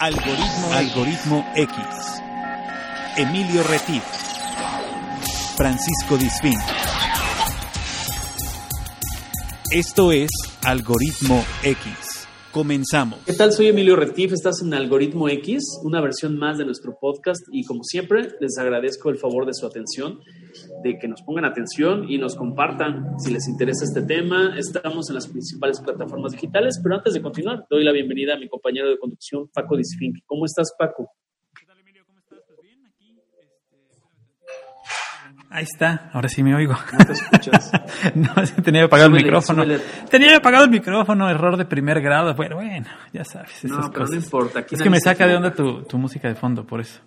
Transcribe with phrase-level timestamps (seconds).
[0.00, 1.76] Algoritmo, Algoritmo X.
[3.16, 4.04] Emilio Retif.
[5.56, 6.54] Francisco Disfín.
[9.72, 10.30] Esto es
[10.64, 12.28] Algoritmo X.
[12.52, 13.18] Comenzamos.
[13.26, 13.52] ¿Qué tal?
[13.52, 17.82] Soy Emilio Retif, estás en Algoritmo X, una versión más de nuestro podcast y como
[17.82, 20.20] siempre les agradezco el favor de su atención,
[20.82, 24.54] de que nos pongan atención y nos compartan si les interesa este tema.
[24.56, 28.48] Estamos en las principales plataformas digitales, pero antes de continuar, doy la bienvenida a mi
[28.48, 30.18] compañero de conducción, Paco Disfink.
[30.26, 31.10] ¿Cómo estás, Paco?
[35.50, 36.74] Ahí está, ahora sí me oigo.
[36.92, 37.72] ¿No te escuchas?
[38.14, 39.62] no, tenía apagado Súbele, el micrófono.
[39.62, 39.82] súbele.
[40.10, 42.34] Tenía apagado el micrófono, error de primer grado.
[42.34, 43.64] Bueno, bueno, ya sabes.
[43.64, 46.66] No, no importa, aquí es que me saca de onda tu, tu música de fondo,
[46.66, 47.00] por eso.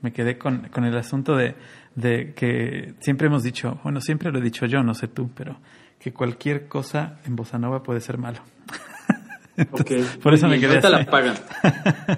[0.00, 1.54] Me quedé con, con el asunto de,
[1.94, 5.56] de que siempre hemos dicho, bueno, siempre lo he dicho yo, no sé tú, pero
[5.98, 8.38] que cualquier cosa en bossa nova puede ser malo.
[9.70, 9.90] Ok,
[10.22, 11.10] por eso me quedé ahorita la así.
[11.10, 11.34] pagan.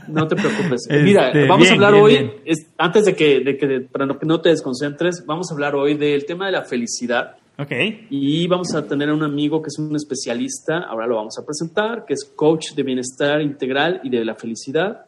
[0.07, 0.83] No te preocupes.
[0.89, 4.17] Este, Mira, vamos a hablar bien, hoy, es- antes de que, de que, para no-
[4.21, 7.35] que no te desconcentres, vamos a hablar hoy del tema de la felicidad.
[7.59, 7.73] Ok.
[8.11, 11.45] Y vamos a tener a un amigo que es un especialista, ahora lo vamos a
[11.45, 15.05] presentar, que es coach de bienestar integral y de la felicidad.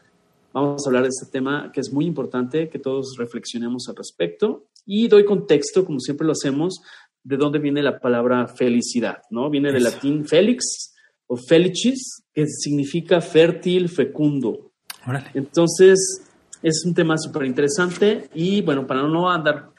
[0.56, 4.68] Vamos a hablar de este tema que es muy importante, que todos reflexionemos al respecto.
[4.86, 6.80] Y doy contexto, como siempre lo hacemos,
[7.22, 9.50] de dónde viene la palabra felicidad, ¿no?
[9.50, 10.94] Viene del latín felix
[11.26, 14.72] o felicis, que significa fértil, fecundo.
[15.06, 15.30] Órale.
[15.34, 16.22] Entonces,
[16.62, 19.72] es un tema súper interesante y bueno, para no andar,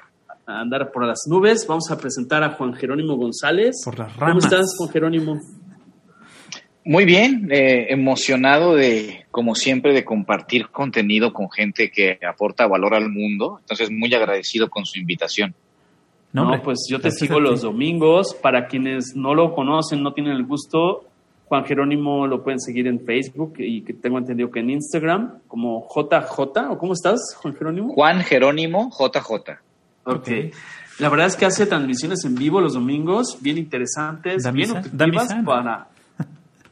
[0.46, 3.82] andar por las nubes, vamos a presentar a Juan Jerónimo González.
[3.84, 5.42] Por las ¿Cómo estás, Juan Jerónimo?
[6.88, 12.96] Muy bien, eh, emocionado de, como siempre, de compartir contenido con gente que aporta valor
[12.96, 13.58] al mundo.
[13.60, 15.54] Entonces, muy agradecido con su invitación.
[16.32, 18.34] No, hombre, pues yo te gracias sigo los domingos.
[18.42, 21.04] Para quienes no lo conocen, no tienen el gusto,
[21.50, 25.90] Juan Jerónimo lo pueden seguir en Facebook y que tengo entendido que en Instagram, como
[25.94, 27.90] JJ, ¿o cómo estás, Juan Jerónimo?
[27.90, 29.60] Juan Jerónimo JJ.
[30.06, 30.30] Ok.
[31.00, 34.74] La verdad es que hace transmisiones en vivo los domingos, bien interesantes, ¿Da bien
[35.44, 35.90] para...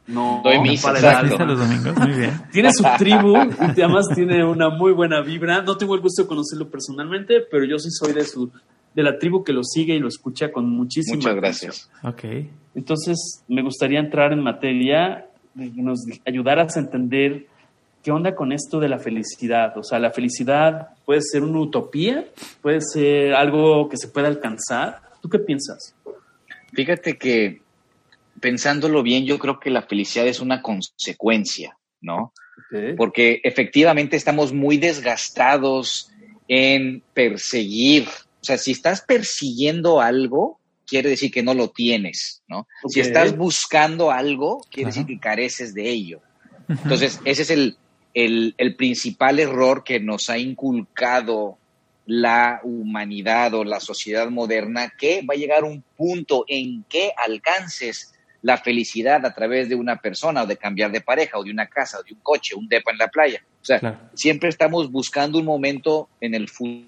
[0.08, 1.28] No, Doy misa, para el.
[1.30, 2.42] Lista los domingos, muy bien.
[2.52, 5.62] Tiene su tribu y además tiene una muy buena vibra.
[5.64, 8.52] No tengo el gusto de conocerlo personalmente, pero yo sí soy de su
[8.94, 11.72] de la tribu que lo sigue y lo escucha con muchísima Muchas atención.
[11.72, 11.92] gracias.
[12.04, 12.48] Ok.
[12.76, 17.48] Entonces, me gustaría entrar en materia, de que nos ayudaras a entender
[18.04, 19.78] qué onda con esto de la felicidad.
[19.78, 22.26] O sea, la felicidad puede ser una utopía,
[22.62, 25.02] puede ser algo que se pueda alcanzar.
[25.22, 25.94] ¿Tú qué piensas?
[26.74, 27.62] Fíjate que,
[28.42, 32.34] pensándolo bien, yo creo que la felicidad es una consecuencia, ¿no?
[32.98, 36.10] porque efectivamente estamos muy desgastados
[36.48, 38.08] en perseguir.
[38.08, 42.68] O sea, si estás persiguiendo algo, quiere decir que no lo tienes, ¿no?
[42.88, 45.00] Si estás buscando algo, quiere Ajá.
[45.00, 46.22] decir que careces de ello.
[46.70, 47.78] Entonces, ese es el,
[48.14, 51.58] el- el principal error que nos ha inculcado
[52.06, 58.14] la humanidad o la sociedad moderna, que va a llegar un punto en que alcances
[58.46, 61.66] la felicidad a través de una persona o de cambiar de pareja o de una
[61.66, 63.42] casa o de un coche, un depa en la playa.
[63.60, 63.98] O sea, Claro.
[64.14, 66.86] siempre estamos buscando un momento en el futuro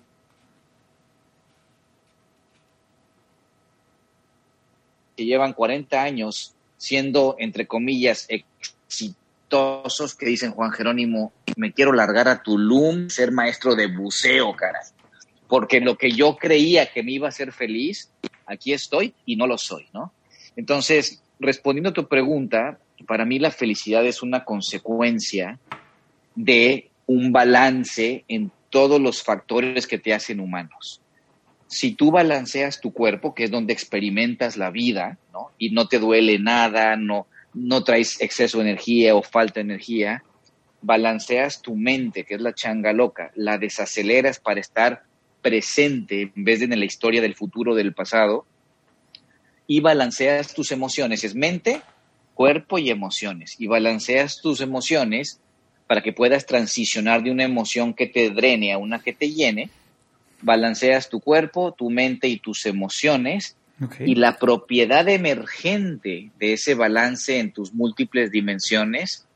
[5.16, 12.28] que llevan 40 años siendo, entre comillas, exitosos, que dicen Juan Jerónimo, me quiero largar
[12.28, 14.84] a Tulum, ser maestro de buceo, caray.
[15.48, 18.12] Porque lo que yo creía que me iba a hacer feliz,
[18.46, 20.14] aquí estoy y no lo soy, ¿no?
[20.56, 25.60] Entonces, respondiendo a tu pregunta, para mí la felicidad es una consecuencia
[26.36, 31.02] de un balance en todos los factores que te hacen humanos.
[31.68, 35.52] Si tú balanceas tu cuerpo, que es donde experimentas la vida, ¿no?
[35.58, 40.24] Y no te duele nada, no, no traes exceso de energía o falta de energía,
[40.82, 45.04] balanceas tu mente, que es la changa loca, la desaceleras para estar
[45.42, 48.46] presente en vez de en la historia del futuro del pasado,
[49.68, 51.82] y balanceas tus emociones, es mente,
[52.34, 55.40] cuerpo y emociones, y balanceas tus emociones
[55.88, 59.70] para que puedas transicionar de una emoción que te drene a una que te llene,
[60.42, 63.56] balanceas tu cuerpo, tu mente y tus emociones,
[64.00, 69.28] y la propiedad emergente de ese balance en tus múltiples dimensiones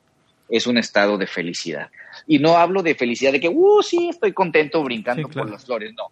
[0.50, 1.92] es un estado de felicidad.
[2.26, 5.48] Y no hablo de felicidad de que, uh, sí, estoy contento brincando Sí, claro.
[5.48, 6.06] por las flores, no.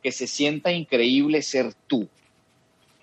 [0.00, 2.08] Que se sienta increíble ser tú,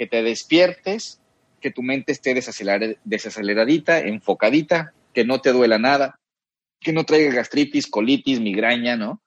[0.04, 1.22] que te despiertes,
[1.62, 6.20] que tu mente esté desaceler- desaceleradita, enfocadita, que no te duela nada,
[6.82, 9.22] que no traiga gastritis, colitis, migraña, ¿no?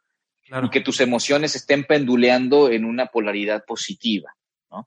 [0.44, 0.66] Claro.
[0.66, 4.36] y que tus emociones estén penduleando en una polaridad positiva.
[4.70, 4.86] ¿no?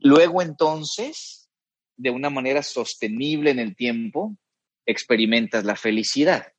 [0.00, 1.48] Luego entonces,
[1.96, 4.36] de una manera sostenible en el tiempo,
[4.84, 6.52] experimentas la felicidad.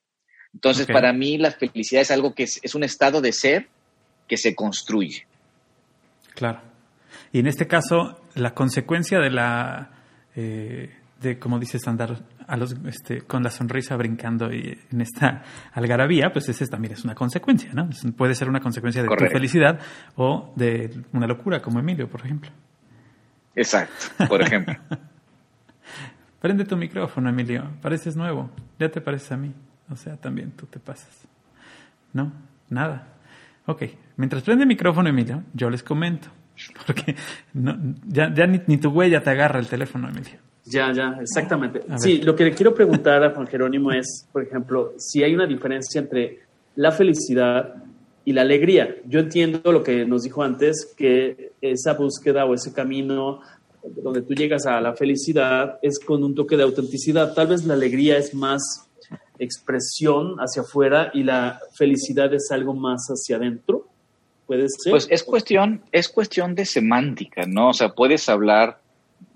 [0.51, 3.69] Entonces, para mí la felicidad es algo que es, es un estado de ser
[4.28, 5.28] que se construye.
[6.34, 6.69] Claro.
[7.31, 9.91] Y en este caso, la consecuencia de la,
[10.35, 12.17] eh, de como dices, andar
[12.47, 15.43] a los, este, con la sonrisa brincando y en esta
[15.73, 17.89] algarabía, pues ese también es una consecuencia, ¿no?
[18.17, 19.79] Puede ser una consecuencia de tu felicidad
[20.15, 22.49] o de una locura, como Emilio, por ejemplo.
[23.55, 24.75] Exacto, por ejemplo.
[26.39, 27.69] Prende tu micrófono, Emilio.
[27.81, 28.49] Pareces nuevo.
[28.79, 29.53] Ya te pareces a mí.
[29.89, 31.27] O sea, también tú te pasas.
[32.13, 32.31] ¿No?
[32.69, 33.07] Nada.
[33.65, 33.83] Ok.
[34.15, 36.29] Mientras prende el micrófono, Emilio, yo les comento.
[36.85, 37.15] Porque
[37.53, 37.77] no,
[38.07, 40.39] ya, ya ni, ni tu huella te agarra el teléfono, Emilio.
[40.65, 41.81] Ya, ya, exactamente.
[41.97, 45.47] Sí, lo que le quiero preguntar a Juan Jerónimo es, por ejemplo, si hay una
[45.47, 46.39] diferencia entre
[46.75, 47.75] la felicidad
[48.23, 48.95] y la alegría.
[49.07, 53.41] Yo entiendo lo que nos dijo antes, que esa búsqueda o ese camino
[53.83, 57.33] donde tú llegas a la felicidad es con un toque de autenticidad.
[57.33, 58.88] Tal vez la alegría es más
[59.39, 63.88] expresión hacia afuera y la felicidad es algo más hacia adentro.
[64.50, 64.90] ¿Puede ser?
[64.90, 67.69] Pues es cuestión, es cuestión de semántica, ¿no?
[67.69, 68.81] O sea, puedes hablar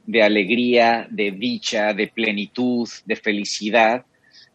[0.07, 4.07] de alegría, de dicha, de plenitud, de felicidad,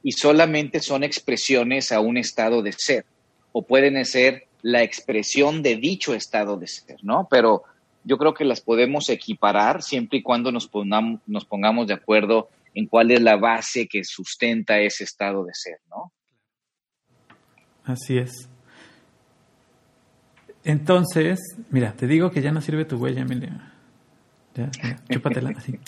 [0.02, 3.04] y solamente son expresiones a un estado de ser,
[3.52, 7.28] o pueden ser la expresión de dicho estado de ser, ¿no?
[7.30, 7.62] Pero
[8.02, 12.48] yo creo que las podemos equiparar siempre y cuando nos pongamos, nos pongamos de acuerdo
[12.74, 16.12] en cuál es la base que sustenta ese estado de ser, ¿no?
[17.84, 18.48] Así es.
[20.72, 23.48] Entonces, mira, te digo que ya no sirve tu huella, Emilio.
[24.54, 25.78] Ya, mira, chúpatela así.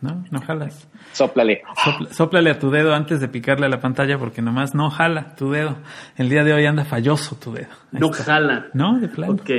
[0.00, 0.24] ¿No?
[0.30, 0.88] No jalas.
[1.12, 1.60] Sóplale.
[1.84, 5.34] Sopla- sóplale a tu dedo antes de picarle a la pantalla porque nomás no jala
[5.34, 5.76] tu dedo.
[6.16, 7.66] El día de hoy anda falloso tu dedo.
[7.92, 8.22] Ahí no está.
[8.24, 8.66] jala.
[8.74, 9.34] No, de plano.
[9.34, 9.50] Ok.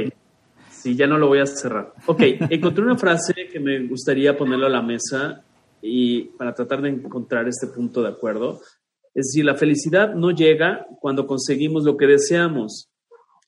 [0.71, 1.93] Sí, ya no lo voy a cerrar.
[2.05, 5.41] Ok, encontré una frase que me gustaría ponerlo a la mesa
[5.81, 8.61] y para tratar de encontrar este punto de acuerdo.
[9.13, 12.87] Es decir, la felicidad no llega cuando conseguimos lo que deseamos,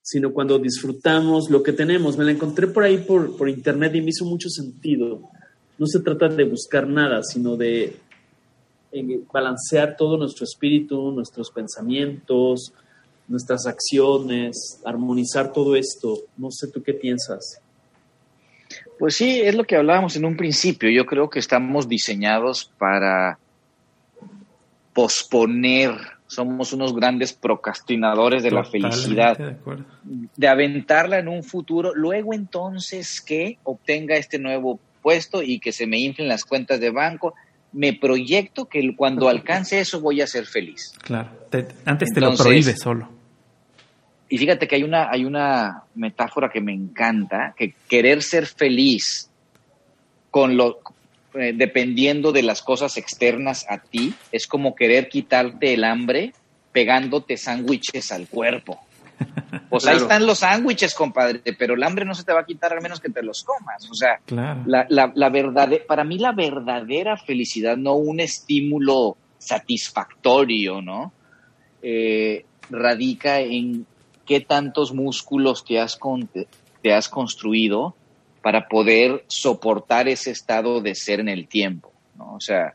[0.02, 2.18] sino cuando disfrutamos lo que tenemos.
[2.18, 5.22] Me la encontré por ahí por, por internet y me hizo mucho sentido.
[5.78, 7.98] No se trata de buscar nada, sino de
[9.32, 12.74] balancear todo nuestro espíritu, nuestros pensamientos,
[13.28, 16.18] nuestras acciones, armonizar todo esto.
[16.38, 17.62] No sé tú qué piensas.
[19.00, 20.90] Pues sí, es lo que hablábamos en un principio.
[20.90, 23.40] Yo creo que estamos diseñados para
[24.94, 25.92] posponer.
[26.32, 29.38] Somos unos grandes procrastinadores de la felicidad,
[30.38, 31.94] de aventarla en un futuro.
[31.94, 36.90] Luego entonces que obtenga este nuevo puesto y que se me inflen las cuentas de
[36.90, 37.34] banco.
[37.74, 40.94] Me proyecto que cuando alcance eso voy a ser feliz.
[41.02, 41.32] Claro.
[41.50, 43.10] Te- antes te lo prohíbe solo.
[44.30, 49.30] Y fíjate que hay una, hay una metáfora que me encanta, que querer ser feliz
[50.30, 50.80] con lo,
[51.34, 56.34] eh, dependiendo de las cosas externas a ti, es como querer quitarte el hambre
[56.72, 58.80] pegándote sándwiches al cuerpo.
[59.70, 62.74] Pues ahí están los sándwiches, compadre, pero el hambre no se te va a quitar
[62.74, 63.88] al menos que te los comas.
[63.90, 64.64] O sea, Claro.
[64.66, 71.14] la, la, la verdade- para mí la verdadera felicidad, no un estímulo satisfactorio, ¿no?
[71.82, 73.86] Eh, radica en
[74.26, 76.30] qué tantos músculos te has, con-
[76.82, 77.96] te has construido
[78.42, 82.34] para poder soportar ese estado de ser en el tiempo, ¿no?
[82.36, 82.74] O sea,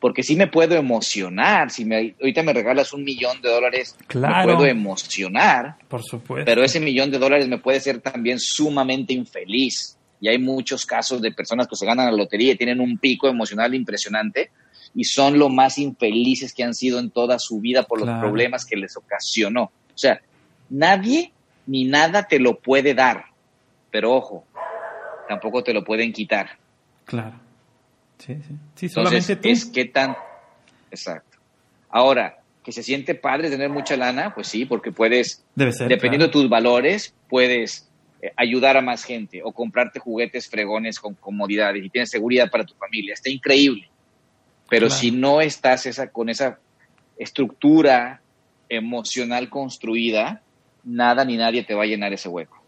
[0.00, 4.48] porque sí me puedo emocionar, si me, ahorita me regalas un millón de dólares, Claro.
[4.48, 6.44] me puedo emocionar, Por supuesto.
[6.44, 9.96] pero ese millón de dólares me puede ser también sumamente infeliz.
[10.20, 13.28] Y hay muchos casos de personas que se ganan la lotería y tienen un pico
[13.28, 14.50] emocional impresionante
[14.94, 18.64] y son lo más infelices que han sido en toda su vida por los problemas
[18.64, 19.64] que les ocasionó.
[19.64, 20.20] O sea,
[20.70, 21.32] nadie
[21.66, 23.24] ni nada te lo puede dar,
[23.90, 24.44] pero ojo,
[25.28, 26.50] tampoco te lo pueden quitar.
[27.04, 27.34] Claro.
[28.18, 28.54] Sí, sí.
[28.74, 29.48] Sí, Entonces, solamente tú.
[29.48, 30.16] es que tan...
[30.90, 31.38] Exacto.
[31.90, 35.88] Ahora, que se siente padre tener mucha lana, pues sí, porque puedes Debe ser.
[35.88, 36.38] dependiendo claro.
[36.38, 37.90] de tus valores, puedes
[38.22, 42.64] eh, ayudar a más gente o comprarte juguetes fregones con comodidades y tienes seguridad para
[42.64, 43.14] tu familia.
[43.14, 43.88] Está increíble.
[44.70, 45.00] Pero Claro.
[45.00, 46.58] si no estás esa, con esa
[47.18, 48.20] estructura
[48.68, 50.40] emocional construida,
[50.84, 52.62] nada ni nadie te va a llenar ese hueco.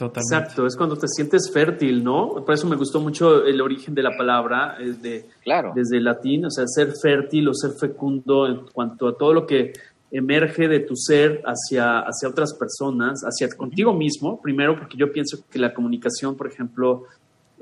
[0.00, 0.34] Totalmente.
[0.34, 2.42] Exacto, es cuando te sientes fértil, ¿no?
[2.44, 5.72] Por eso me gustó mucho el origen de la palabra, es de, Claro.
[5.74, 9.46] desde el latín, o sea, ser fértil o ser fecundo en cuanto a todo lo
[9.46, 9.74] que
[10.10, 15.44] emerge de tu ser hacia, hacia otras personas, hacia contigo mismo, primero porque yo pienso
[15.50, 17.04] que la comunicación, por ejemplo,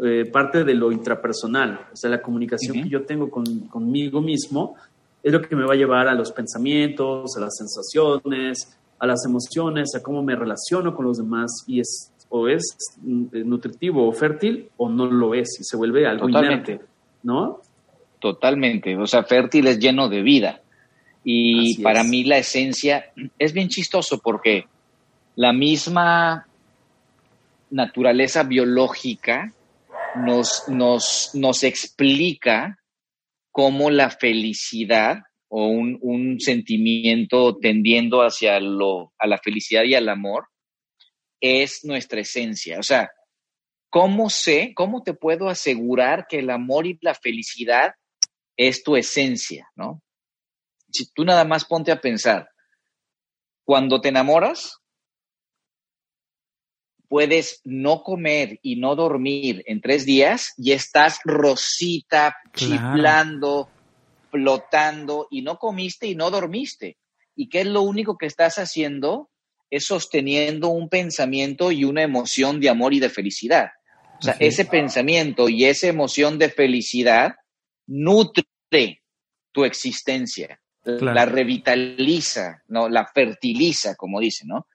[0.00, 2.84] eh, parte de lo intrapersonal, o sea, la comunicación Ujú.
[2.84, 4.76] que yo tengo con, conmigo mismo
[5.24, 9.24] es lo que me va a llevar a los pensamientos, a las sensaciones, a las
[9.26, 14.12] emociones, a cómo me relaciono con los demás y es o es mm, nutritivo o
[14.12, 16.72] fértil o no lo es y se vuelve algo Totalmente.
[16.72, 16.90] inerte,
[17.22, 17.60] ¿no?
[18.18, 18.96] Totalmente.
[18.96, 20.60] O sea, fértil es lleno de vida.
[21.24, 22.08] Y Así para es.
[22.08, 23.06] mí la esencia
[23.38, 24.66] es bien chistoso porque
[25.36, 26.46] la misma
[27.70, 29.52] naturaleza biológica
[30.16, 32.78] nos, nos, nos explica
[33.52, 35.18] cómo la felicidad
[35.48, 40.46] o un, un sentimiento tendiendo hacia lo, a la felicidad y al amor
[41.40, 42.78] es nuestra esencia.
[42.78, 43.10] O sea,
[43.90, 47.94] ¿cómo sé, cómo te puedo asegurar que el amor y la felicidad
[48.56, 50.02] es tu esencia, ¿no?
[50.90, 52.48] Si tú nada más ponte a pensar,
[53.64, 54.78] cuando te enamoras,
[57.08, 62.94] puedes no comer y no dormir en tres días y estás rosita, Claro.
[62.94, 63.70] chiflando,
[64.30, 66.98] flotando y no comiste y no dormiste.
[67.34, 69.30] ¿Y qué es lo único que estás haciendo?
[69.70, 73.68] Es sosteniendo un pensamiento y una emoción de amor y de felicidad.
[74.18, 74.54] O sea, Así es.
[74.54, 77.34] ese pensamiento y esa emoción de felicidad
[77.86, 79.02] nutre
[79.52, 81.12] tu existencia, Claro.
[81.12, 82.88] la revitaliza, ¿no?
[82.88, 84.66] la fertiliza, como dicen, ¿no?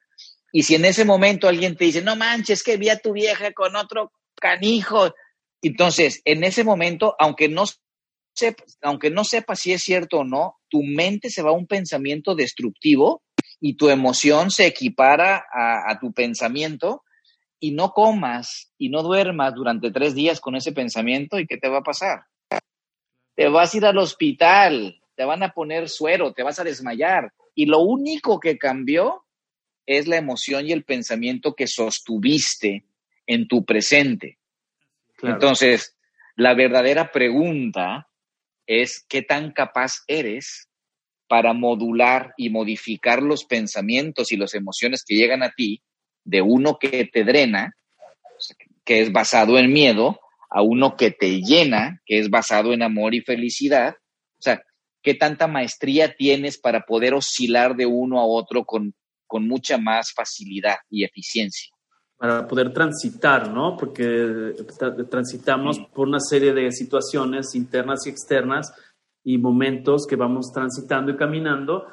[0.51, 3.51] Y si en ese momento alguien te dice, no manches, que vi a tu vieja
[3.53, 5.11] con otro canijo,
[5.61, 7.63] entonces en ese momento, aunque no
[8.35, 11.65] sepas, aunque no sepas si es cierto o no, tu mente se va a un
[11.65, 13.23] pensamiento destructivo
[13.59, 17.03] y tu emoción se equipara a, a tu pensamiento
[17.59, 21.69] y no comas y no duermas durante tres días con ese pensamiento y ¿qué te
[21.69, 22.25] va a pasar?
[23.35, 27.31] Te vas a ir al hospital, te van a poner suero, te vas a desmayar
[27.55, 29.23] y lo único que cambió
[29.85, 32.85] es la emoción y el pensamiento que sostuviste
[33.25, 34.39] en tu presente.
[35.15, 35.35] Claro.
[35.35, 35.95] Entonces,
[36.35, 38.09] la verdadera pregunta
[38.65, 40.69] es qué tan capaz eres
[41.33, 45.81] para modular y modificar los pensamientos y las emociones que llegan a ti
[46.23, 47.73] de uno que te drena,
[48.85, 50.19] que es basado en miedo,
[50.51, 53.95] a uno que te llena, que es basado en amor y felicidad.
[54.37, 54.61] O sea,
[55.01, 58.93] qué tanta maestría tienes para poder oscilar de uno a otro con,
[59.25, 61.73] con mucha más facilidad y eficiencia.
[62.15, 63.75] para poder transitar, ¿no?
[63.75, 64.05] Porque
[64.79, 68.71] tra- transitamos por una serie de situaciones internas y externas
[69.23, 71.85] y momentos que vamos transitando y caminando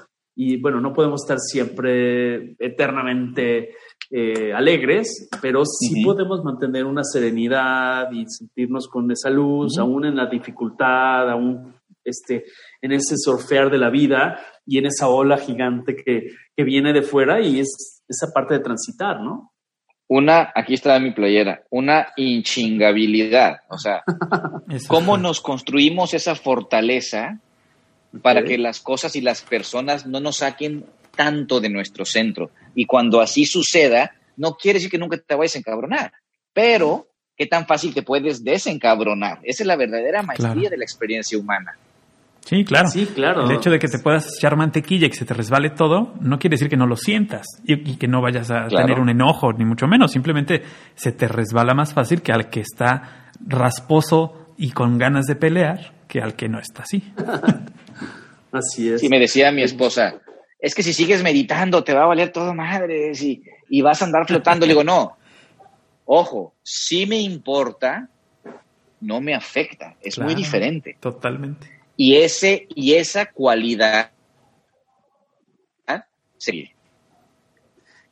[0.43, 3.75] y bueno, no podemos estar siempre eternamente
[4.11, 9.83] eh, alegres, pero sí podemos mantener una serenidad y sentirnos con esa luz, Ujú.
[9.83, 12.45] aún en la dificultad, aún este,
[12.81, 17.03] en ese surfear de la vida y en esa ola gigante que, que viene de
[17.03, 19.50] fuera y es esa parte de transitar, ¿no?
[20.13, 23.61] Una, aquí está mi playera, una inchingabilidad.
[23.69, 24.03] O sea,
[24.89, 27.39] cómo nos construimos esa fortaleza
[28.21, 32.51] para que las cosas y las personas no nos saquen tanto de nuestro centro.
[32.75, 36.13] Y cuando así suceda, no quiere decir que nunca te vayas a encabronar,
[36.53, 39.39] pero qué tan fácil te puedes desencabronar.
[39.45, 40.71] Esa es la verdadera maestría Claro.
[40.71, 41.79] de la experiencia humana.
[42.51, 42.89] Sí, claro.
[42.89, 43.45] Sí, claro.
[43.49, 46.39] El hecho de que te puedas echar mantequilla y que se te resbale todo, no
[46.41, 48.87] quiere decir que no lo sientas y, y que no vayas a Claro.
[48.87, 50.11] tener un enojo, ni mucho menos.
[50.11, 50.63] Simplemente
[50.97, 55.93] se te resbala más fácil que al que está rasposo y con ganas de pelear
[56.09, 57.05] que al que no está así.
[58.53, 59.03] Así es.
[59.05, 60.15] Y me decía mi esposa,
[60.59, 64.07] es que si sigues meditando te va a valer todo madres y, y vas a
[64.07, 64.67] andar flotando.
[64.67, 65.17] Le digo, no,
[66.05, 68.09] ojo, sí me importa,
[69.01, 70.97] no me afecta, es muy diferente.
[70.99, 71.80] Totalmente.
[72.03, 74.11] Y, ese, y esa cualidad
[76.39, 76.71] sí,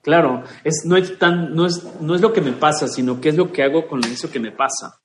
[0.02, 3.30] Claro, es, no, es tan, no, es, no es lo que me pasa, sino qué
[3.30, 5.00] es lo que hago con eso que me pasa.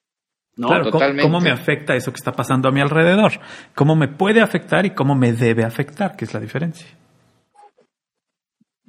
[0.57, 0.67] ¿no?
[0.67, 1.23] Claro, ¿cómo, totalmente.
[1.23, 3.39] cómo me afecta eso que está pasando a mi alrededor?
[3.73, 6.17] ¿Cómo me puede afectar y cómo me debe afectar?
[6.17, 6.87] Que es la diferencia.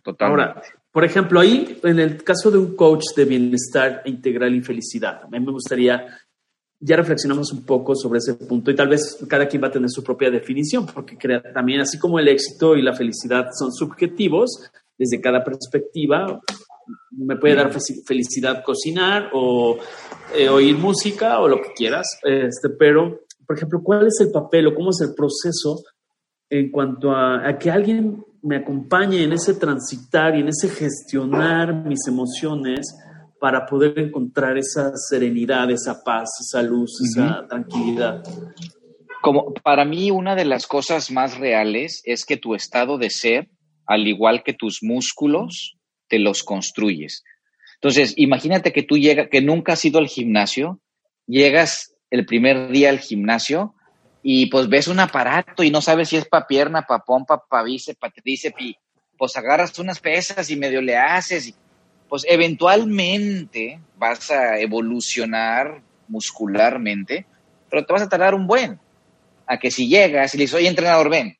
[0.02, 0.42] totalmente.
[0.42, 5.22] Ahora, por ejemplo, ahí, en el caso de un coach de bienestar integral y felicidad,
[5.22, 6.06] a mí me gustaría,
[6.86, 9.88] ya reflexionamos un poco sobre ese punto y tal vez cada quien va a tener
[9.88, 14.70] su propia definición, porque crea, también así como el éxito y la felicidad son subjetivos,
[14.98, 16.40] desde cada perspectiva,
[17.10, 19.78] me puede dar fe- felicidad cocinar o
[20.36, 24.66] eh, oír música o lo que quieras, este, pero, por ejemplo, ¿cuál es el papel
[24.66, 25.82] o cómo es el proceso
[26.50, 32.06] en cuanto a que alguien me acompañe en ese transitar y en ese gestionar mis
[32.06, 32.94] emociones
[33.44, 38.22] para poder encontrar esa serenidad, esa paz, esa luz, esa tranquilidad.
[39.20, 43.50] Como para mí una de las cosas más reales es que tu estado de ser,
[43.84, 45.76] al igual que tus músculos,
[46.08, 47.22] te los construyes.
[47.74, 50.80] Entonces, imagínate que tú llegas, que nunca has ido al gimnasio,
[51.26, 53.74] llegas el primer día al gimnasio
[54.22, 57.64] y pues ves un aparato y no sabes si es para pierna, para pompa, para
[57.64, 58.74] bíceps, para tríceps y
[59.18, 61.54] pues agarras unas pesas y medio le haces y
[62.14, 67.26] pues eventualmente vas a evolucionar muscularmente,
[67.68, 68.78] pero te vas a tardar un buen.
[69.48, 71.36] A que si llegas y le dices, oye, entrenador, ven,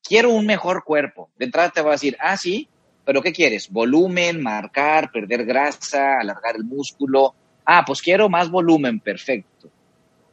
[0.00, 1.28] quiero un mejor cuerpo.
[1.36, 2.68] De entrada te va a decir, ah, sí,
[3.04, 3.68] pero ¿qué quieres?
[3.68, 7.34] Volumen, marcar, perder grasa, alargar el músculo.
[7.64, 9.72] Ah, pues quiero más volumen, perfecto.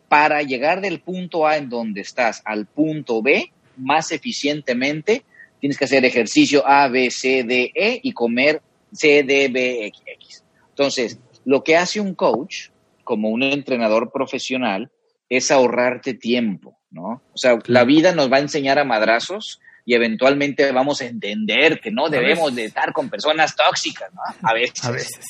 [0.08, 5.24] Para llegar del punto A en donde estás al punto B más eficientemente,
[5.60, 10.44] tienes que hacer ejercicio A, B, C, D, E y comer C, D, B, X.
[10.70, 12.70] Entonces, lo que hace un coach,
[13.04, 14.92] como un entrenador profesional,
[15.30, 17.22] es ahorrarte tiempo, ¿no?
[17.34, 21.80] O sea, la vida nos va a enseñar a madrazos y eventualmente vamos a entender
[21.80, 24.22] que no debemos de estar con personas tóxicas, ¿no?
[24.44, 24.84] A veces.
[24.84, 25.26] A veces.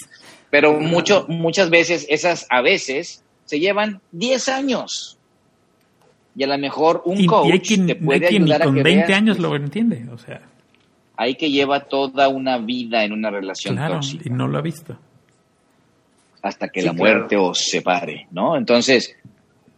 [0.49, 5.19] Pero mucho, muchas veces esas a veces se llevan 10 años.
[6.35, 8.51] Y a lo mejor un Y, y coach hay quien, te puede hay quien ni
[8.51, 10.05] a con que 20 veas años lo entiende.
[10.11, 10.41] O sea,
[11.17, 14.61] hay que lleva toda una vida en una relación claro, tóxica y no lo ha
[14.61, 14.97] visto.
[16.41, 17.03] hasta que Sí, la claro.
[17.15, 18.55] muerte os separe, ¿no?
[18.55, 19.15] Entonces,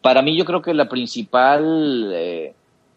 [0.02, 2.54] para mí yo creo que la principal, eh,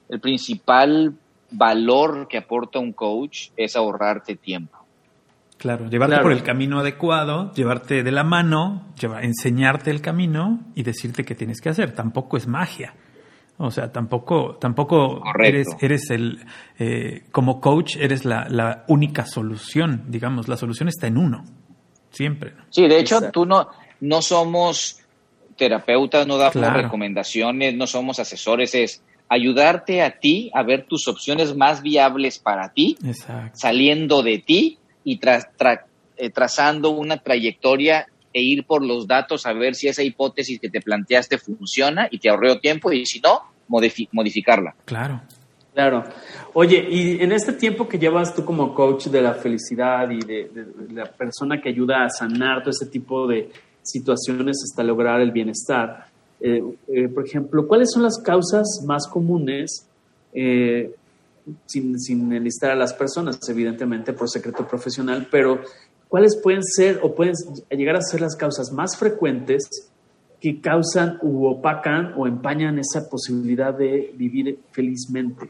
[0.09, 1.15] el principal
[1.51, 4.79] valor que aporta un coach es ahorrarte tiempo.
[5.59, 6.23] Claro, llevarte Claro.
[6.25, 11.35] por el camino adecuado, llevarte de la mano, lleva- enseñarte el camino y decirte qué
[11.37, 11.95] tienes que hacer.
[11.95, 12.95] Tampoco es magia.
[13.59, 15.85] O sea, tampoco, tampoco eres, Correcto.
[15.87, 16.45] eres el,
[16.79, 20.49] eh, como coach, eres la, la única solución, digamos.
[20.49, 21.45] La solución está en uno,
[22.11, 22.55] siempre.
[22.71, 23.41] Sí, de hecho, Exacto.
[23.43, 23.69] tú no,
[24.01, 24.99] no somos
[25.57, 26.83] terapeutas, no damos Claro.
[26.83, 32.73] recomendaciones, no somos asesores, es ayudarte a ti a ver tus opciones más viables para
[32.73, 33.59] ti, Exacto.
[33.59, 35.85] saliendo de ti y tra- tra-
[36.17, 40.69] eh, trazando una trayectoria e ir por los datos a ver si esa hipótesis que
[40.71, 44.75] te planteaste funciona y te ahorró tiempo y si no, modifi- modificarla.
[44.85, 45.21] Claro.
[45.75, 46.05] Claro.
[46.53, 50.51] Oye, y en este tiempo que llevas tú como coach de la felicidad y de,
[50.53, 53.51] de- de la persona que ayuda a sanar todo ese tipo de
[53.83, 56.07] situaciones hasta lograr el bienestar,
[56.41, 59.87] eh, eh, por ejemplo, ¿cuáles son las causas más comunes,
[60.35, 60.95] eh,
[61.67, 65.61] sin, sin enlistar a las personas, evidentemente por secreto profesional, pero
[66.13, 67.33] cuáles pueden ser o pueden
[67.71, 69.91] llegar a ser las causas más frecuentes
[70.43, 75.49] que causan u opacan o empañan esa posibilidad de vivir felizmente?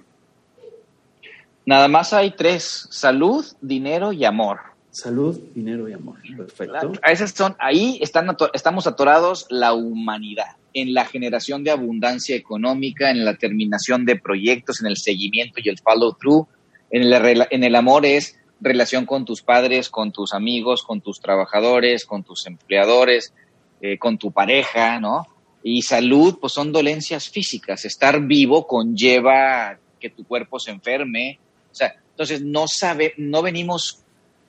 [1.66, 4.60] Nada más hay tres, salud, dinero y amor.
[4.92, 6.18] Salud, dinero y amor.
[6.36, 6.92] Perfecto.
[7.02, 13.10] A esas son, ahí están, estamos atorados la humanidad, en la generación de abundancia económica,
[13.10, 16.46] en la terminación de proyectos, en el seguimiento y el follow through.
[16.92, 21.20] En el, en el amor es relación con tus padres, con tus amigos, con tus
[21.20, 23.34] trabajadores, con tus empleadores,
[23.80, 25.26] eh, con tu pareja, ¿no?
[25.62, 27.84] Y salud, pues son dolencias físicas.
[27.84, 31.38] Estar vivo conlleva que tu cuerpo se enferme.
[31.70, 34.04] O sea, entonces no sabe, no venimos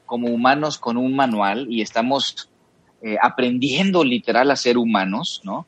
[0.06, 2.50] como humanos con un manual y estamos
[3.02, 5.66] eh, aprendiendo literal a ser humanos, ¿no?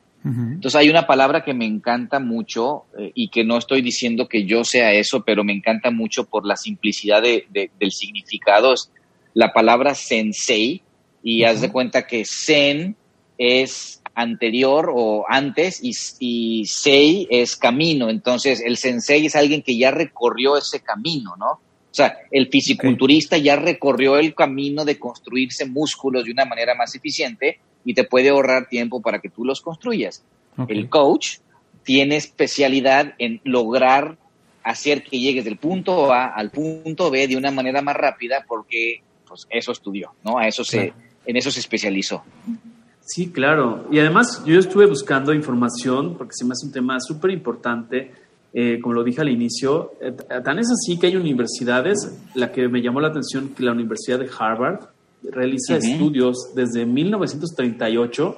[0.54, 4.44] Entonces hay una palabra que me encanta mucho eh, y que no estoy diciendo que
[4.44, 8.72] yo sea eso, pero me encanta mucho por la simplicidad de- de- del significado.
[8.74, 8.90] Es
[9.34, 10.82] la palabra sensei
[11.22, 12.96] y haz de cuenta que sen
[13.38, 18.08] es anterior o antes y, y sei es camino.
[18.10, 21.50] Entonces el sensei es alguien que ya recorrió ese camino, ¿no?
[21.52, 26.94] O sea, el fisiculturista ya recorrió el camino de construirse músculos de una manera más
[26.94, 30.22] eficiente y te puede ahorrar tiempo para que tú los construyas.
[30.68, 31.38] El coach
[31.84, 34.18] tiene especialidad en lograr
[34.64, 39.00] hacer que llegues del punto A al punto B de una manera más rápida porque
[39.26, 40.38] pues, eso estudió, ¿no?
[40.38, 41.02] A eso se, Claro.
[41.26, 42.24] en eso se especializó.
[43.00, 43.86] Sí, claro.
[43.92, 48.10] Y además yo estuve buscando información porque se me hace un tema súper importante.
[48.58, 52.68] eh, como lo dije al inicio, eh, tan es así que hay universidades, la que
[52.68, 54.80] me llamó la atención, que la Universidad de Harvard
[55.30, 55.86] realiza Ujú.
[55.86, 58.36] estudios desde 1938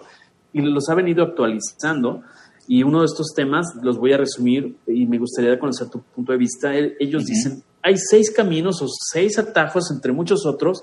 [0.53, 2.23] y los ha venido actualizando.
[2.67, 6.33] Y uno de estos temas los voy a resumir y me gustaría conocer tu punto
[6.33, 6.75] de vista.
[6.75, 7.33] El- Ellos Ujú.
[7.33, 10.83] dicen, hay seis caminos o seis atajos, entre muchos otros,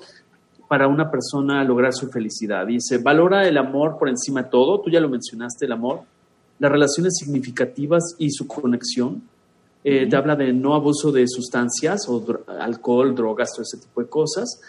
[0.68, 2.66] para una persona lograr su felicidad.
[2.66, 6.02] Dice, valora el amor por encima de todo, tú ya lo mencionaste, el amor,
[6.58, 9.22] las relaciones significativas y su conexión.
[9.84, 14.02] Eh, Te habla de no abuso de sustancias o dro- alcohol, drogas, todo ese tipo
[14.02, 14.60] de cosas.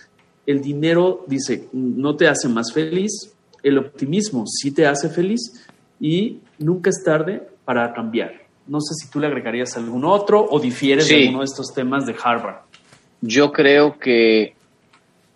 [0.47, 3.33] El dinero, dice, no te hace más feliz.
[3.63, 5.67] El optimismo sí te hace feliz
[6.01, 8.33] y nunca es tarde para cambiar.
[8.67, 12.07] No sé si tú le agregarías algún otro o difieres de alguno de estos temas
[12.07, 12.63] de Harvard.
[13.21, 14.55] Yo creo que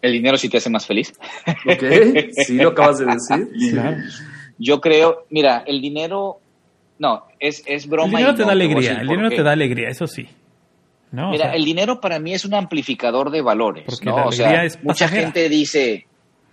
[0.03, 1.13] el dinero sí te hace más feliz.
[1.47, 1.83] ¿Ok?
[2.47, 3.49] Sí, lo acabas de decir.
[4.59, 6.39] Yo creo, mira, el dinero,
[6.99, 8.19] no, es, es El broma.
[8.19, 10.29] dinero y te no, da alegría, el dinero te da alegría, eso sí.
[11.13, 11.29] ¿No?
[11.29, 14.17] O Mira, sea, el dinero para mí es un amplificador de valores, Porque ¿no?
[14.17, 16.07] la O sea, mucha gente dice,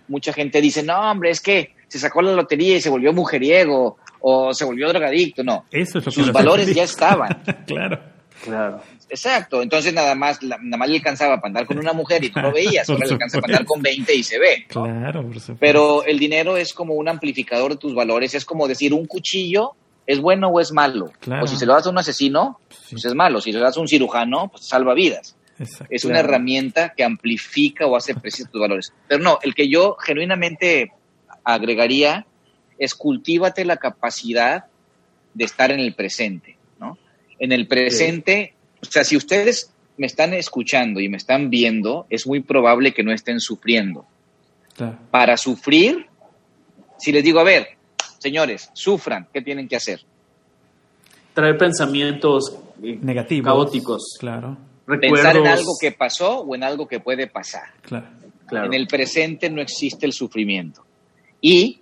[0.08, 3.98] mucha gente dice, no, hombre, es que se sacó la lotería y se volvió mujeriego
[4.20, 5.44] o se volvió drogadicto.
[5.44, 7.42] No, eso es lo que sus hace valores ya estaban.
[7.66, 8.00] claro.
[8.42, 8.80] Claro.
[9.10, 12.30] Exacto, entonces nada más, la- nada más le alcanzaba para andar con una mujer y
[12.30, 14.66] tú lo veías, ahora le alcanza para andar con 20 y se ve.
[14.74, 14.82] ¿no?
[14.82, 15.56] Claro, por supuesto.
[15.58, 19.72] Pero el dinero es como un amplificador de tus valores, es como decir, un cuchillo
[20.08, 21.12] es bueno o es malo.
[21.20, 21.44] Claro.
[21.44, 22.92] O si se lo das a un asesino, Sí.
[22.96, 23.40] pues es malo.
[23.42, 25.36] Si se lo das a un cirujano, pues salva vidas.
[25.58, 25.86] Exacto.
[25.90, 28.92] Es una herramienta que amplifica o hace precisos tus valores.
[29.06, 30.92] Pero no, el que yo genuinamente
[31.44, 32.26] agregaría
[32.78, 34.64] es cultívate la capacidad
[35.34, 36.96] de estar en el presente, ¿no?
[37.38, 42.26] En el presente, o sea, si ustedes me están escuchando y me están viendo, es
[42.26, 44.06] muy probable que no estén sufriendo.
[45.10, 46.06] Para sufrir,
[46.98, 47.77] si les digo, a ver,
[48.18, 50.00] señores, sufran, ¿qué tienen que hacer?
[51.34, 53.46] Traer pensamientos Negativos.
[53.46, 54.16] caóticos.
[54.18, 55.18] Claro, Recuerdos.
[55.20, 57.72] Pensar en algo que pasó o en algo que puede pasar.
[57.82, 58.06] claro.
[58.48, 58.68] Claro.
[58.68, 60.82] En el presente no existe el sufrimiento.
[61.38, 61.80] Y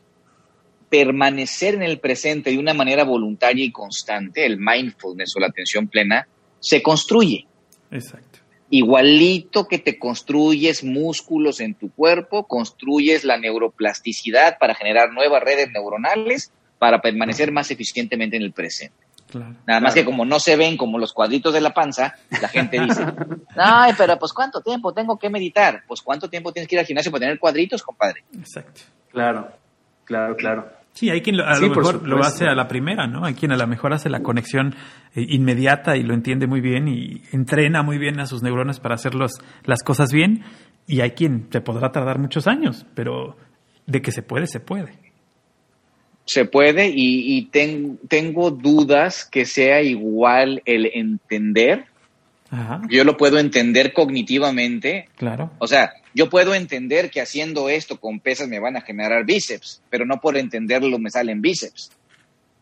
[0.88, 5.86] permanecer en el presente de una manera voluntaria y constante, el mindfulness o la atención
[5.86, 6.26] plena,
[6.58, 7.46] se construye.
[7.90, 8.25] Exacto.
[8.70, 15.70] Igualito que te construyes músculos en tu cuerpo, construyes la neuroplasticidad para generar nuevas redes
[15.72, 18.96] neuronales para permanecer más eficientemente en el presente.
[19.30, 19.54] Claro.
[19.66, 19.94] Nada más Claro.
[19.94, 23.04] que como no se ven como los cuadritos de la panza, la gente dice,
[23.56, 25.82] ay, pero pues ¿cuánto tiempo tengo que meditar?
[25.86, 28.24] Pues ¿cuánto tiempo tienes que ir al gimnasio para tener cuadritos, compadre?
[28.38, 28.82] Exacto.
[29.10, 29.50] Claro,
[30.04, 30.70] claro, claro.
[30.96, 33.24] Sí, hay quien lo- a Sí, lo mejor lo hace a la primera, ¿no?
[33.26, 34.74] Hay quien a lo mejor hace la conexión
[35.14, 38.94] eh, inmediata y lo entiende muy bien y entrena muy bien a sus neuronas para
[38.94, 40.42] hacer los- las cosas bien.
[40.88, 43.36] Y hay quien se podrá tardar muchos años, pero
[43.86, 44.94] de que se puede, se puede.
[46.24, 51.84] Se puede y, y ten- tengo dudas que sea igual el entender.
[52.50, 55.08] Ajá, Yo lo puedo entender cognitivamente.
[55.16, 55.50] claro.
[55.58, 59.82] O sea, yo puedo entender que haciendo esto con pesas me van a generar bíceps,
[59.90, 61.90] pero no por entenderlo me salen bíceps.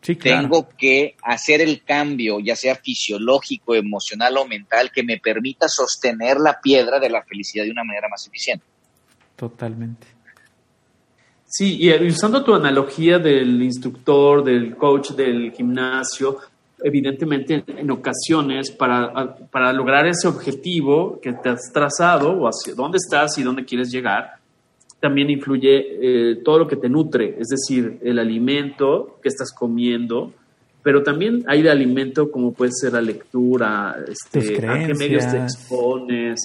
[0.01, 0.43] Sí, claro.
[0.43, 6.39] Tengo que hacer el cambio, ya sea fisiológico, emocional o mental, que me permita sostener
[6.39, 8.67] la piedra de la felicidad de una manera más eficiente.
[9.37, 10.09] Totalmente.
[11.47, 16.39] Sí, y usando tu analogía del instructor, del coach del gimnasio,
[16.85, 22.99] evidentemente en ocasiones para, para lograr ese objetivo que te has trazado o hacia dónde
[22.99, 24.35] estás y dónde quieres llegar,
[25.01, 30.35] también influye eh, todo lo que te nutre, es decir, el alimento que estás comiendo,
[30.83, 35.39] pero también hay de alimento como puede ser la lectura, este, a qué medios te
[35.39, 36.39] expones.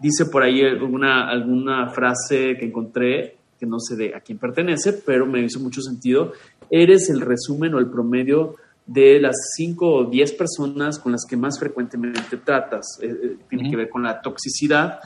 [0.00, 4.92] Dice por ahí alguna, alguna frase que encontré, que no sé de a quién pertenece,
[4.92, 6.32] pero me hizo mucho sentido.
[6.68, 11.36] Eres el resumen o el promedio de las 5 o 10 personas con las que
[11.36, 12.98] más frecuentemente tratas.
[13.00, 15.00] Eh, eh, tiene que ver con la toxicidad,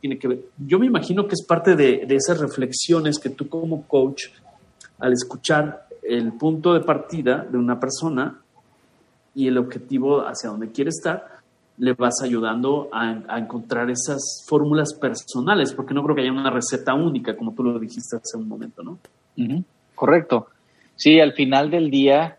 [0.00, 0.40] tiene que ver.
[0.58, 4.24] Yo me imagino que es parte de, de esas reflexiones que tú como coach,
[4.98, 8.40] al escuchar el punto de partida de una persona
[9.34, 11.34] y el objetivo hacia donde quiere estar,
[11.78, 16.50] le vas ayudando a, a encontrar esas fórmulas personales, porque no creo que haya una
[16.50, 18.98] receta única, como tú lo dijiste hace un momento, ¿no?
[19.94, 20.48] Correcto.
[20.94, 22.38] Sí, al final del día,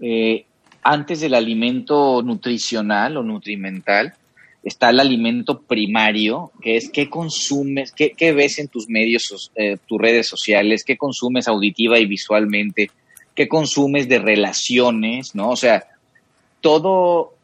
[0.00, 0.44] eh,
[0.82, 4.14] antes del alimento nutricional o nutrimental,
[4.62, 9.76] está el alimento primario, que es qué consumes, qué, qué ves en tus medios, eh,
[9.86, 12.90] tus redes sociales, qué consumes auditiva y visualmente,
[13.34, 15.50] qué consumes de relaciones, ¿no?
[15.50, 15.84] O sea,
[16.60, 17.36] todo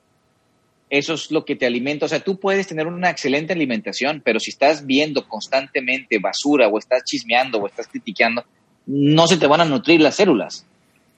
[0.91, 2.07] eso es lo que te alimenta.
[2.07, 6.79] O sea, tú puedes tener una excelente alimentación, pero si estás viendo constantemente basura o
[6.79, 8.45] estás chismeando o estás criticando,
[8.87, 10.67] no se te van a nutrir las células.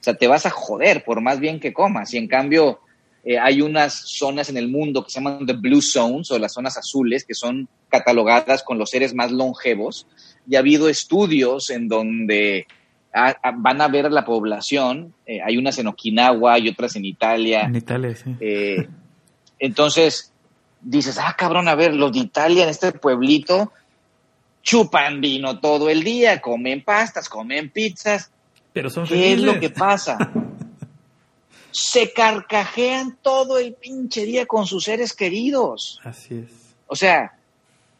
[0.05, 2.13] O sea, te vas a joder por más bien que comas.
[2.13, 2.79] Y en cambio,
[3.23, 6.53] eh, hay unas zonas en el mundo que se llaman the blue zones o las
[6.53, 10.05] zonas azules, que son catalogadas con los seres más longevos.
[10.47, 12.67] Y ha habido estudios en donde
[13.57, 15.15] van a ver a la población.
[15.25, 17.61] eh, hay unas en Okinawa y otras en Italia.
[17.61, 18.35] En Italia, sí.
[18.39, 18.87] Eh,
[19.57, 20.31] entonces
[20.81, 23.71] dices, ah, cabrón, a ver, los de Italia en este pueblito
[24.61, 28.31] chupan vino todo el día, comen pastas, comen pizzas.
[28.75, 30.17] Pero son ¿Qué es lo que pasa?
[31.71, 36.01] Se carcajean todo el pinche día con sus seres queridos.
[36.03, 36.75] Así es.
[36.85, 37.37] O sea,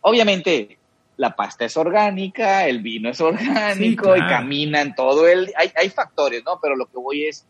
[0.02, 0.78] obviamente
[1.16, 5.50] la pasta es orgánica, el vino es orgánico Sí, y caminan todo el...
[5.56, 6.60] Hay, hay factores, ¿no?
[6.62, 7.46] Pero lo que voy es,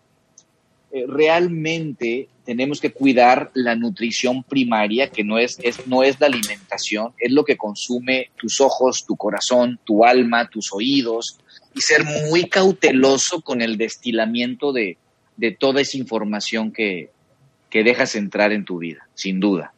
[0.92, 6.28] eh, realmente tenemos que cuidar la nutrición primaria, que no es, es, no es la
[6.28, 11.40] alimentación, es lo que consume tus ojos, tu corazón, tu alma, tus oídos,
[11.76, 14.98] y ser muy cauteloso con el destilamiento de,
[15.38, 17.10] de toda esa información que,
[17.70, 19.74] que dejas entrar en tu vida, sin duda.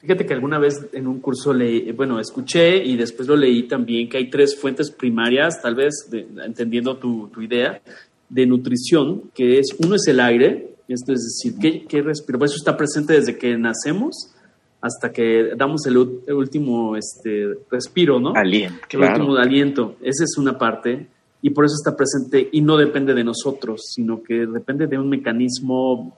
[0.00, 4.08] Fíjate que alguna vez en un curso leí, bueno, escuché y después lo leí también
[4.08, 7.80] que hay tres fuentes primarias, tal vez de- entendiendo tu, tu idea,
[8.28, 12.44] de nutrición, que es, uno es el aire, Esto es decir, ¿qué, qué respiro?
[12.44, 14.32] Eso está presente desde que nacemos
[14.80, 15.96] hasta que damos el,
[16.28, 18.32] el último este, respiro, ¿no?
[18.36, 19.14] Aliento, El claro.
[19.14, 19.96] último aliento.
[20.02, 21.08] Esa es una parte
[21.42, 25.08] y por eso está presente y no depende de nosotros, sino que depende de un
[25.08, 26.16] mecanismo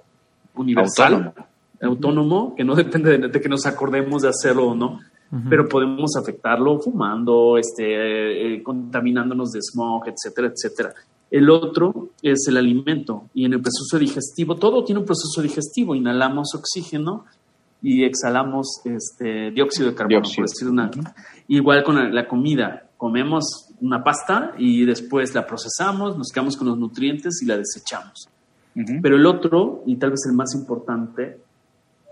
[0.54, 1.34] universal, Autónomo.
[1.82, 5.00] autónomo, que no depende de, de que nos acordemos de hacerlo o no,
[5.50, 10.94] pero podemos afectarlo fumando, este, eh, contaminándonos de smog, etcétera, etcétera.
[11.30, 15.94] El otro es el alimento y en el proceso digestivo, todo tiene un proceso digestivo,
[15.94, 17.26] inhalamos oxígeno
[17.82, 20.44] y exhalamos este, dióxido de carbono, Dióxido.
[20.46, 20.90] por decir una.
[21.48, 26.68] Igual con la, la comida, comemos una pasta y después la procesamos, nos quedamos con
[26.68, 28.28] los nutrientes y la desechamos.
[28.76, 29.00] Ujú.
[29.00, 31.40] Pero el otro, y tal vez el más importante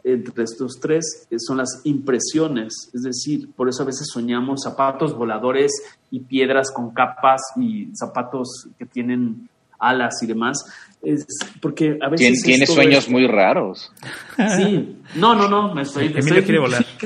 [0.05, 2.91] entre estos tres, eh, son las impresiones.
[2.95, 5.73] Es decir, por eso a veces soñamos zapatos voladores
[6.13, 9.49] y piedras con capas y zapatos que tienen
[9.81, 10.65] alas y demás.
[11.03, 11.27] Es
[11.61, 12.29] porque a veces.
[12.29, 13.11] Tien- es Tiene sueños esto.
[13.11, 13.93] muy raros.
[14.57, 16.07] Sí, no, no, no, me estoy.
[16.15, 16.87] Emilio estoy- quiere volar.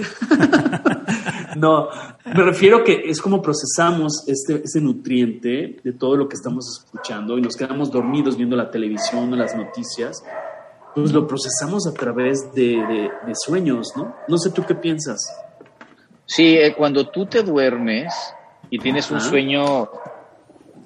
[1.60, 1.88] no,
[2.26, 7.36] me refiero que es como procesamos este, ese nutriente de todo lo que estamos escuchando
[7.38, 10.22] y nos quedamos dormidos viendo la televisión o las noticias,
[10.94, 14.14] pues lo procesamos a través de, de- de sueños, ¿no?
[14.28, 15.18] No sé tú qué piensas.
[16.26, 18.12] Sí, eh, cuando tú te duermes
[18.70, 19.88] y tienes un sueño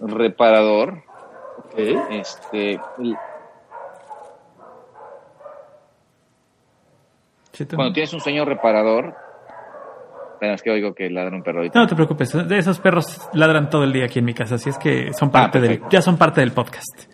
[0.01, 1.03] reparador,
[1.77, 2.81] este,
[7.75, 9.15] cuando tienes un sueño reparador,
[10.45, 11.79] espera, es que oigo que ladra un perro ahorita.
[11.79, 14.79] No te preocupes, esos perros ladran todo el día aquí en mi casa, así es
[14.79, 17.13] que son parte del, ya son parte del podcast.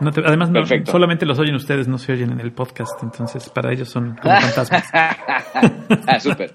[0.00, 3.48] No te- además, no, solamente los oyen ustedes, no se oyen en el podcast, entonces
[3.48, 4.84] para ellos son como fantasmas.
[4.92, 6.52] ah, súper.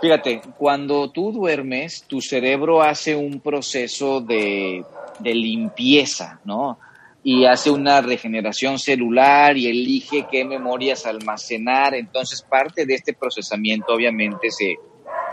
[0.00, 4.84] Fíjate, cuando tú duermes, tu cerebro hace un proceso de,
[5.18, 6.78] de limpieza, ¿no?
[7.24, 11.94] Y hace una regeneración celular y elige qué memorias almacenar.
[11.96, 14.76] Entonces, parte de este procesamiento, obviamente, se,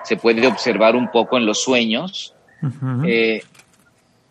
[0.05, 2.33] se puede observar un poco en los sueños.
[3.05, 3.41] Eh,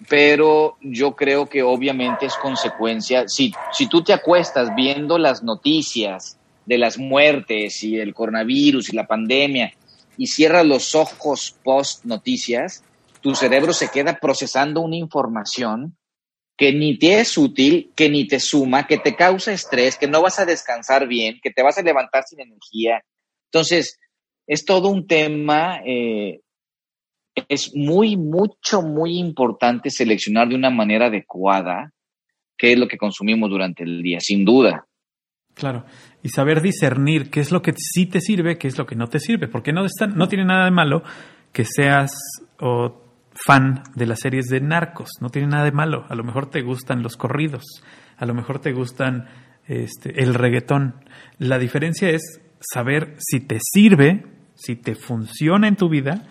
[0.08, 3.28] pero yo creo que obviamente es consecuencia.
[3.28, 8.96] Si, si tú te acuestas viendo las noticias de las muertes y el coronavirus y
[8.96, 9.72] la pandemia
[10.16, 12.82] y cierras los ojos post noticias,
[13.20, 15.96] tu cerebro se queda procesando una información
[16.56, 20.22] que ni te es útil, que ni te suma, que te causa estrés, que no
[20.22, 23.02] vas a descansar bien, que te vas a levantar sin energía.
[23.46, 23.98] Entonces,
[24.46, 26.40] es todo un tema eh,
[27.48, 31.90] es muy, mucho, muy importante seleccionar de una manera adecuada
[32.56, 34.86] qué es lo que consumimos durante el día, sin duda.
[35.54, 35.84] Claro.
[36.22, 39.08] Y saber discernir qué es lo que sí te sirve, qué es lo que no
[39.08, 39.48] te sirve.
[39.48, 41.02] Porque no, está- no tiene nada de malo
[41.52, 42.12] que seas
[43.34, 45.10] fan de las series de narcos.
[45.20, 46.06] No tiene nada de malo.
[46.08, 47.64] A lo mejor te gustan los corridos.
[48.16, 49.26] A lo mejor te gustan
[49.66, 50.94] este, el reggaetón.
[51.38, 54.24] La diferencia es saber si te sirve,
[54.64, 56.22] si te funciona en tu vida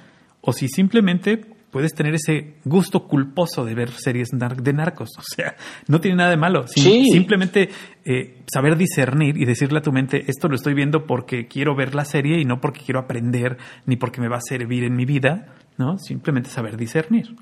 [0.42, 1.40] o si simplemente
[1.74, 5.10] puedes tener ese gusto culposo de ver series de narcos.
[5.18, 5.56] O sea,
[5.88, 6.68] no tiene nada de malo.
[6.68, 7.06] Sí.
[7.12, 7.70] Simplemente
[8.06, 11.96] eh, saber discernir y decirle a tu mente, esto lo estoy viendo porque quiero ver
[11.96, 15.06] la serie y no porque quiero aprender ni porque me va a servir en mi
[15.06, 15.98] vida, ¿no?
[15.98, 17.36] Simplemente saber discernir.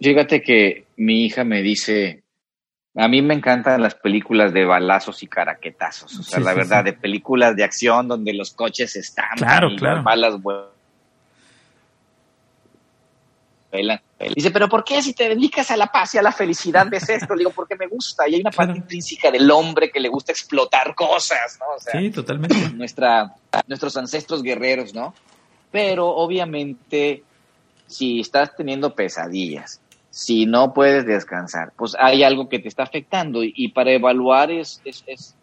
[0.00, 2.21] Fíjate que mi hija me dice,
[2.94, 6.56] a mí me encantan las películas de balazos y caraquetazos, o sea, Sí, la sí,
[6.58, 6.84] verdad, sí.
[6.84, 9.96] de películas de acción donde los coches están Claro, y claro.
[9.96, 10.68] las balas vuelan.
[14.36, 17.08] Dice, pero ¿por qué si te dedicas a la paz y a la felicidad ves
[17.08, 17.34] esto?
[17.34, 18.28] Le digo, porque me gusta.
[18.28, 18.66] Y hay una Claro.
[18.68, 21.74] parte intrínseca del hombre que le gusta explotar cosas, ¿no?
[21.76, 22.54] O sea, Sí, totalmente.
[22.74, 23.34] nuestra,
[23.66, 25.14] nuestros ancestros guerreros, ¿no?
[25.70, 27.24] Pero obviamente,
[27.86, 29.80] si estás teniendo pesadillas,
[30.12, 34.50] si no puedes descansar, pues hay algo que te está afectando y, y para evaluar
[34.50, 35.36] es, es, es-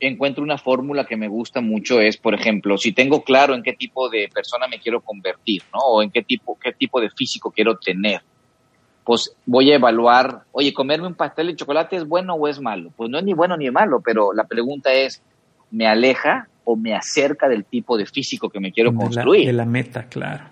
[0.00, 3.74] encuentro una fórmula que me gusta mucho es, por ejemplo, si tengo claro en qué
[3.74, 5.78] tipo de persona me quiero convertir, ¿no?
[5.80, 8.20] O en qué tipo, qué tipo de físico quiero tener.
[9.04, 12.90] Pues voy a evaluar, oye, comerme un pastel de chocolate es bueno o es malo.
[12.96, 15.22] Pues no es ni bueno ni malo, pero la pregunta es,
[15.70, 19.46] ¿me aleja o me acerca del tipo de físico que me quiero de, la, construir?
[19.46, 20.44] de la meta, claro.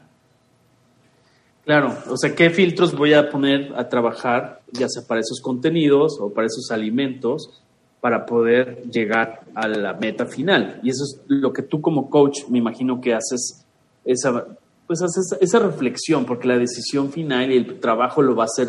[1.68, 6.18] Claro, o sea, ¿qué filtros voy a poner a trabajar, ya sea para esos contenidos
[6.18, 7.62] o para esos alimentos,
[8.00, 10.80] para poder llegar a la meta final?
[10.82, 13.66] Y eso es lo que tú como coach, me imagino que haces
[14.06, 14.46] esa,
[14.86, 18.68] pues haces esa reflexión, porque la decisión final y el trabajo lo va a hacer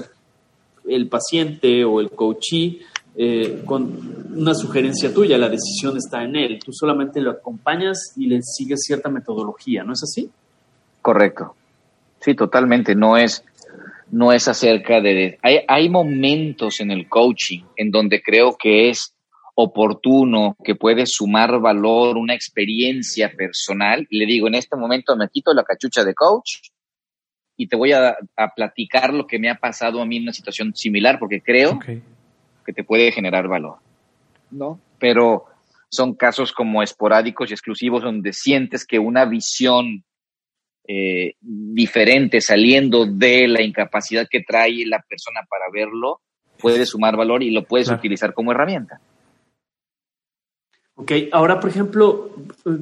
[0.86, 2.82] el paciente o el coachee
[3.16, 6.60] eh, con una sugerencia tuya, la decisión está en él.
[6.66, 10.30] Tú solamente lo acompañas y le sigues cierta metodología, ¿no es así?
[11.02, 11.56] Correcto.
[12.22, 12.96] Sí, totalmente.
[12.96, 13.44] No es,
[14.12, 15.38] no es acerca de...
[15.42, 19.16] Hay, hay momentos en el coaching en donde creo que es
[19.62, 24.08] oportuno, que puede sumar valor, una experiencia personal.
[24.10, 26.70] Le digo, en este momento me quito la cachucha de coach
[27.58, 28.16] y te voy a,
[28.56, 32.74] platicar lo que me ha pasado a mí en una situación similar, porque creo que
[32.74, 33.80] te puede generar valor,
[34.50, 34.80] ¿no?
[34.98, 35.46] Pero
[35.90, 40.06] son casos como esporádicos y exclusivos donde sientes que una visión
[40.92, 46.20] eh, diferente saliendo de la incapacidad que trae la persona para verlo
[46.60, 49.00] puede sumar valor y lo puedes utilizar como herramienta.
[50.96, 52.32] Ok, ahora por ejemplo,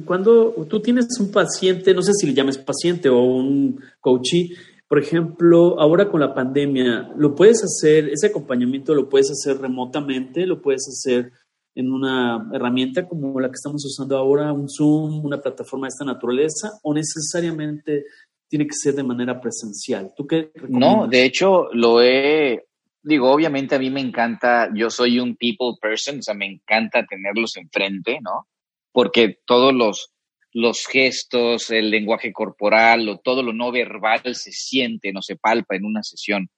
[0.06, 4.56] cuando tú tienes un paciente, no sé si le llames paciente o un coachee,
[4.88, 10.46] por ejemplo, ahora con la pandemia, ¿lo puedes hacer, ese acompañamiento lo puedes hacer remotamente,
[10.46, 11.30] lo puedes hacer
[11.78, 16.04] en una herramienta como la que estamos usando ahora, un Zoom, una plataforma de esta
[16.04, 18.04] naturaleza, o necesariamente
[18.48, 20.12] tiene que ser de manera presencial?
[20.16, 22.66] ¿Tú qué No, de hecho, lo he,
[23.00, 27.06] digo, obviamente a mí me encanta, yo soy un people person, o sea, me encanta
[27.06, 28.48] tenerlos enfrente, ¿no?
[28.90, 30.10] Porque todos los,
[30.52, 35.76] los gestos, el lenguaje corporal o todo lo no verbal se siente, no se palpa
[35.76, 36.48] en una sesión.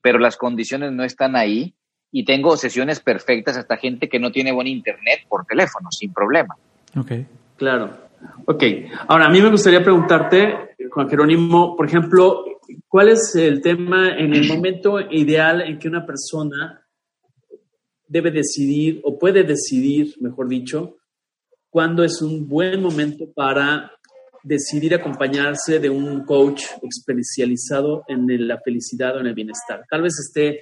[0.00, 1.74] Pero las condiciones no están ahí
[2.16, 6.54] y tengo sesiones perfectas hasta gente que no tiene buen internet por teléfono, sin problema.
[6.96, 7.10] Ok.
[7.56, 7.90] Claro.
[8.46, 8.62] Ok.
[9.08, 12.44] Ahora, a mí me gustaría preguntarte, Juan Jerónimo, por ejemplo,
[12.86, 16.86] ¿cuál es el tema en el momento ideal en que una persona
[18.06, 20.98] debe decidir o puede decidir, mejor dicho,
[21.68, 23.90] cuándo es un buen momento para
[24.44, 29.84] decidir acompañarse de un coach especializado en la felicidad o en el bienestar.
[29.90, 30.60] Tal vez esté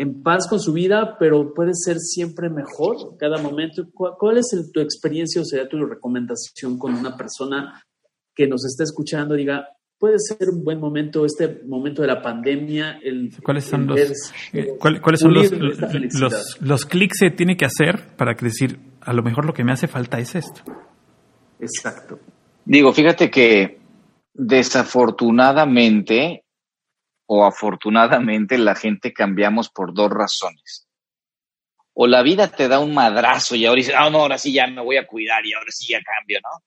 [0.00, 3.86] en paz con su vida, pero puede ser siempre mejor cada momento.
[3.92, 7.84] ¿Cuál, es tu experiencia o sería tu recomendación con una persona
[8.34, 9.34] que nos está escuchando?
[9.34, 12.98] Diga, puede ser un buen momento, este momento de la pandemia.
[13.02, 14.00] El, ¿Cuáles son, los,
[14.54, 19.22] eh, ¿cuáles son los, los, los, clics que tiene que hacer para decir, a lo
[19.22, 20.62] mejor lo que me hace falta es esto.
[21.58, 22.18] Exacto.
[22.64, 23.80] Digo, fíjate que
[24.32, 26.44] desafortunadamente
[27.32, 30.88] o afortunadamente la gente cambiamos por dos razones.
[31.94, 34.66] O la vida te da un madrazo y ahora dices, ah, no, ahora sí ya
[34.66, 36.64] me voy a cuidar y ahora sí ya cambio, ¿no?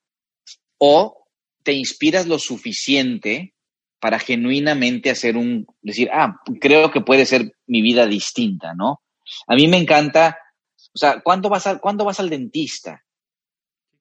[0.78, 1.26] O
[1.63, 3.54] te inspiras lo suficiente
[3.99, 9.02] para genuinamente hacer un, decir, ah, creo que puede ser mi vida distinta, ¿no?
[9.47, 10.38] A mí me encanta
[10.95, 13.04] o sea, ¿cuándo vas, ¿cuándo vas al dentista?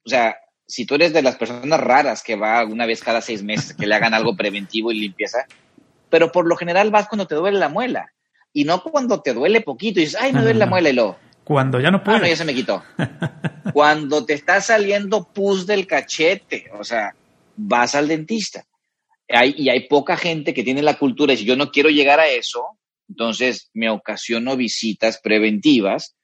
[0.05, 3.43] O sea, si tú eres de las personas raras que va una vez cada seis
[3.43, 5.47] meses que le hagan algo preventivo y limpieza,
[6.13, 8.13] pero por lo general vas cuando te duele la muela
[8.53, 11.17] y no cuando te duele poquito y dices, ay, me duele la muela y lo.
[11.43, 12.21] Cuando ya no puedes.
[12.21, 12.85] Ah, no, ya se me quitó.
[13.73, 17.15] cuando te está saliendo pus del cachete, o sea,
[17.57, 18.63] vas al dentista.
[19.27, 22.21] Hay, y hay poca gente que tiene la cultura y si yo no quiero llegar
[22.21, 22.63] a eso,
[23.09, 26.15] entonces me ocasiono visitas preventivas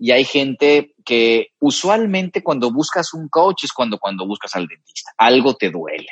[0.00, 5.12] y hay gente que usualmente cuando buscas un coach es cuando, cuando buscas al dentista.
[5.16, 6.10] Algo te duele.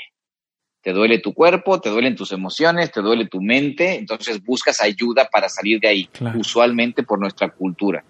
[0.83, 5.29] Te duele tu cuerpo, te duelen tus emociones, te duele tu mente, entonces buscas ayuda
[5.31, 8.03] para salir de ahí, usualmente por nuestra cultura.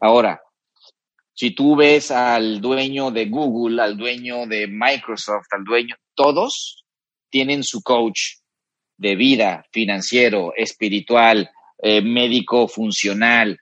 [0.00, 0.40] Ahora,
[1.32, 6.84] si tú ves al dueño de Google, al dueño de Microsoft, al dueño, todos
[7.30, 8.36] tienen su coach
[8.96, 13.58] de vida, financiero, espiritual, eh, médico, funcional,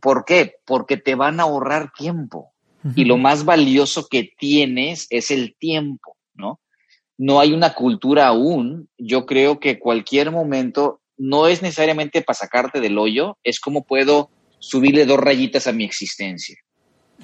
[0.00, 0.54] ¿Por qué?
[0.64, 2.52] Porque te van a ahorrar tiempo.
[2.96, 6.58] Y lo más valioso que tienes es el tiempo, ¿no?
[7.18, 8.88] No hay una cultura aún.
[8.98, 14.30] Yo creo que cualquier momento no es necesariamente para sacarte del hoyo, es como puedo
[14.58, 16.56] subirle dos rayitas a mi existencia.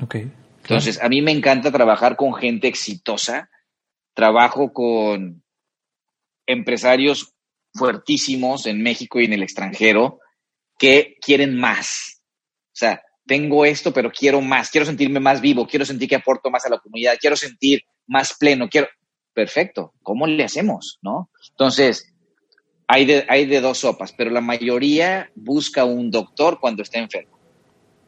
[0.02, 0.16] Ok.
[0.62, 3.48] Entonces, a mí me encanta trabajar con gente exitosa.
[4.14, 5.42] Trabajo con
[6.46, 7.32] empresarios
[7.74, 10.20] fuertísimos en México y en el extranjero
[10.78, 12.22] que quieren más,
[12.68, 16.50] o sea, tengo esto, pero quiero más, quiero sentirme más vivo, quiero sentir que aporto
[16.50, 18.88] más a la comunidad, quiero sentir más pleno, quiero...
[19.32, 20.98] Perfecto, ¿cómo le hacemos?
[21.02, 21.30] ¿No?
[21.50, 22.12] Entonces,
[22.86, 27.38] hay de, hay de dos sopas, pero la mayoría busca un doctor cuando está enfermo.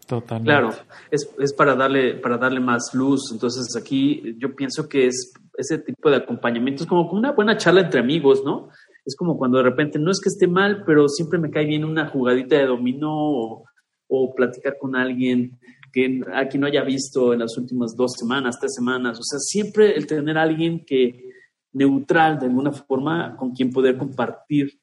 [0.07, 0.51] Totalmente.
[0.51, 0.71] Claro,
[1.11, 3.31] es, es, para, darle, para darle más luz.
[3.31, 7.83] Entonces, aquí yo pienso que es ese tipo de acompañamiento, es como una buena charla
[7.83, 8.71] entre amigos, ¿no?
[9.05, 11.85] Es como cuando de repente no es que esté mal, pero siempre me cae bien
[11.85, 13.65] una jugadita de dominó o,
[14.09, 15.59] o platicar con alguien
[15.93, 19.19] que aquí no haya visto en las últimas dos semanas, tres semanas.
[19.19, 21.31] O sea, siempre el tener a alguien que
[21.73, 24.81] neutral de alguna forma con quien poder compartir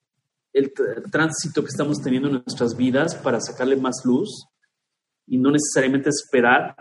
[0.53, 0.72] el,
[1.12, 4.47] tránsito que estamos teniendo en nuestras vidas para sacarle más luz
[5.28, 6.76] y no necesariamente esperar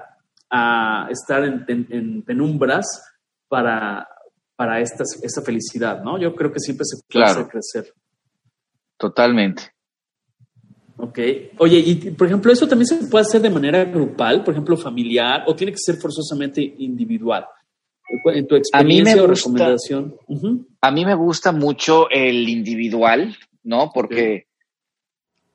[0.48, 2.86] a estar en, penumbras
[3.48, 4.08] para,
[4.54, 6.18] para esta, esta, felicidad, ¿no?
[6.18, 7.92] Yo creo que siempre se puede hacer crecer.
[8.96, 9.75] Totalmente.
[10.98, 11.18] Ok.
[11.58, 15.44] Oye, y por ejemplo, ¿eso también se puede hacer de manera grupal, por ejemplo, familiar,
[15.46, 17.46] o tiene que ser forzosamente individual?
[18.26, 20.16] En tu experiencia o recomendación.
[20.80, 23.90] A mí me gusta mucho el individual, ¿no?
[23.92, 24.46] Porque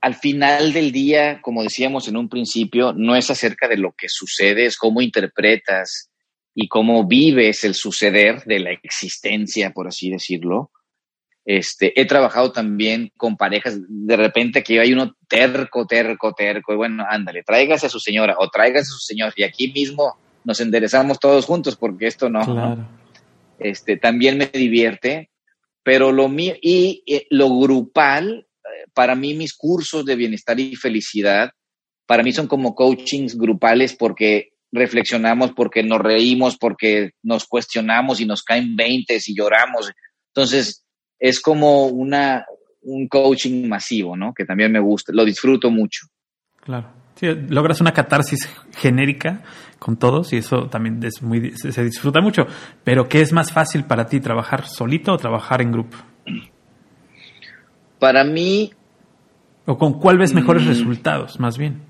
[0.01, 4.09] al final del día, como decíamos en un principio, no es acerca de lo que
[4.09, 6.09] sucede, es cómo interpretas
[6.53, 10.71] y cómo vives el suceder de la existencia, por así decirlo.
[11.43, 16.75] Este, he trabajado también con parejas, de repente que hay uno terco, terco, terco, y
[16.75, 20.59] bueno, ándale, tráigase a su señora o tráigase a su señor, y aquí mismo nos
[20.59, 22.87] enderezamos todos juntos, porque esto no.
[23.57, 25.29] Este, también me divierte,
[25.83, 31.51] pero lo mío, y lo grupal, eh, para mí mis cursos de bienestar y felicidad,
[32.05, 38.25] para mí son como coachings grupales porque reflexionamos, porque nos reímos, porque nos cuestionamos y
[38.25, 39.91] nos caen veintes y lloramos.
[40.27, 40.85] Entonces,
[41.21, 42.43] es como una,
[42.81, 44.33] un coaching masivo, ¿no?
[44.33, 46.07] Que también me gusta, lo disfruto mucho.
[46.59, 46.89] Claro.
[47.15, 49.43] Sí, logras una catarsis genérica
[49.77, 52.47] con todos y eso también es muy, se disfruta mucho.
[52.83, 55.97] Pero ¿qué es más fácil para ti, trabajar solito o trabajar en grupo?
[57.99, 58.73] Para mí...
[59.65, 60.69] ¿O con cuál ves mejores mm.
[60.69, 61.83] resultados, más bien?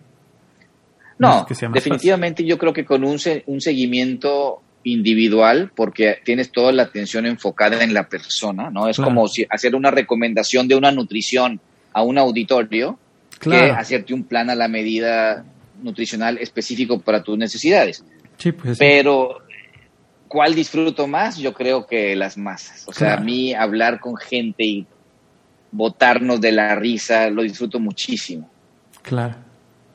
[1.18, 7.26] No, definitivamente yo creo que con un, un seguimiento individual porque tienes toda la atención
[7.26, 8.88] enfocada en la persona, ¿no?
[8.88, 11.60] Es como si hacer una recomendación de una nutrición
[11.94, 12.98] a un auditorio
[13.40, 15.46] que hacerte un plan a la medida
[15.82, 18.04] nutricional específico para tus necesidades.
[18.38, 19.40] Sí, pues, Pero
[20.28, 21.38] ¿cuál disfruto más?
[21.38, 22.84] Yo creo que las masas.
[22.88, 24.88] O sea, a mí hablar con gente y
[25.72, 28.50] botarnos de la risa lo disfruto muchísimo.
[29.02, 29.36] Claro.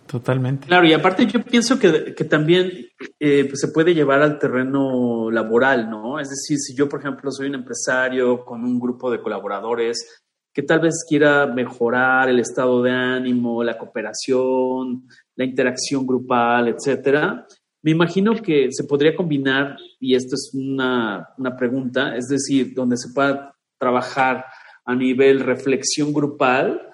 [0.06, 0.66] Totalmente.
[0.68, 2.70] Claro, y aparte yo pienso que, que también
[3.18, 6.20] eh, pues se puede llevar al terreno laboral, ¿no?
[6.20, 10.22] Es decir, si yo, por ejemplo, soy un empresario con un grupo de colaboradores
[10.54, 17.46] que tal vez quiera mejorar el estado de ánimo, la cooperación, la interacción grupal, etcétera,
[17.82, 22.96] me imagino que se podría combinar, y esto es una, una pregunta, es decir, donde
[22.96, 24.46] se pueda trabajar
[24.84, 26.85] a nivel reflexión grupal,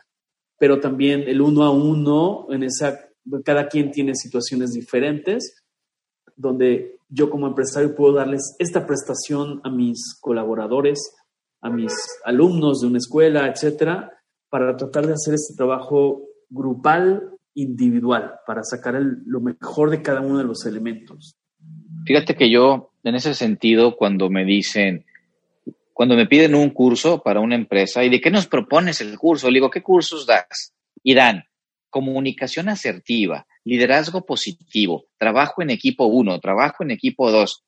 [0.62, 2.96] pero también el uno a uno, en esa,
[3.44, 5.60] cada quien tiene situaciones diferentes,
[6.36, 11.16] donde yo como empresario puedo darles esta prestación a mis colaboradores,
[11.62, 11.92] a mis
[12.24, 14.12] alumnos de una escuela, etcétera,
[14.50, 20.38] para tratar de hacer este trabajo grupal, individual, para sacar lo mejor de cada uno
[20.38, 21.34] de los elementos.
[22.06, 25.06] Fíjate que yo, en ese sentido, cuando me dicen,
[25.92, 29.48] cuando me piden un curso para una empresa, ¿y de qué nos propones el curso?
[29.48, 30.72] Le digo, ¿qué cursos das?
[31.02, 31.44] Y dan
[31.90, 37.64] comunicación asertiva, liderazgo positivo, trabajo en equipo uno, trabajo en equipo dos.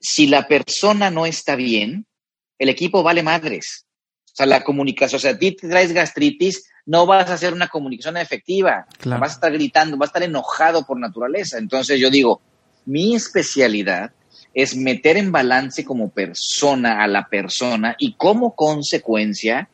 [0.00, 2.06] Si la persona no está bien,
[2.58, 3.86] el equipo vale madres.
[4.26, 7.52] O sea, la comunicación, o sea, a ti te traes gastritis, no vas a hacer
[7.52, 8.86] una comunicación efectiva.
[9.04, 11.58] Vas a estar gritando, vas a estar enojado por naturaleza.
[11.58, 12.40] Entonces yo digo,
[12.84, 14.12] mi especialidad
[14.56, 19.68] es meter en balance como persona a la persona y como consecuencia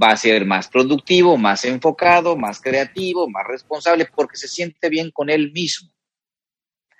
[0.00, 5.10] va a ser más productivo, más enfocado, más creativo, más responsable, porque se siente bien
[5.10, 5.88] con él mismo.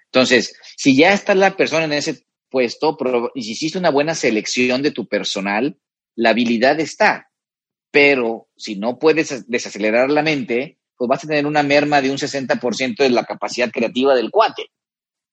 [0.07, 2.97] Entonces, si ya está la persona en ese puesto
[3.35, 5.79] y si hiciste una buena selección de tu personal,
[6.17, 7.29] la habilidad está.
[7.91, 12.17] Pero si no puedes desacelerar la mente, pues vas a tener una merma de un
[12.17, 14.71] 60% de la capacidad creativa del cuate.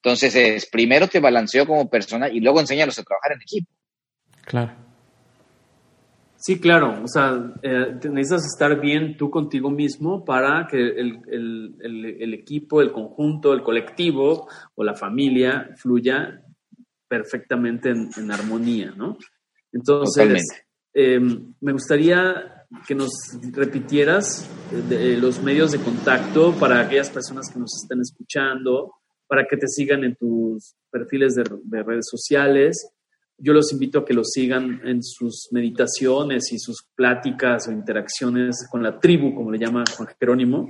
[0.04, 3.72] Entonces, es, primero te balanceo como persona y luego enséñalos a trabajar en equipo.
[4.46, 4.88] Claro.
[6.38, 7.04] Sí, claro.
[7.04, 13.54] O sea, eh, necesitas estar bien tú contigo mismo para que el, equipo, el conjunto,
[13.54, 16.42] el colectivo o la familia fluya
[17.08, 19.18] perfectamente en, armonía, ¿no?
[19.74, 20.44] Entonces,
[20.94, 23.12] em, me gustaría que nos
[23.54, 24.50] repitieras
[24.92, 28.94] eh, los medios de contacto para aquellas personas que nos estén escuchando,
[29.28, 32.92] para que te sigan en tus perfiles de, redes sociales.
[33.38, 38.68] Yo los invito a que los sigan en sus meditaciones y sus pláticas o interacciones
[38.72, 40.70] con la tribu, como le llama Juan Jerónimo,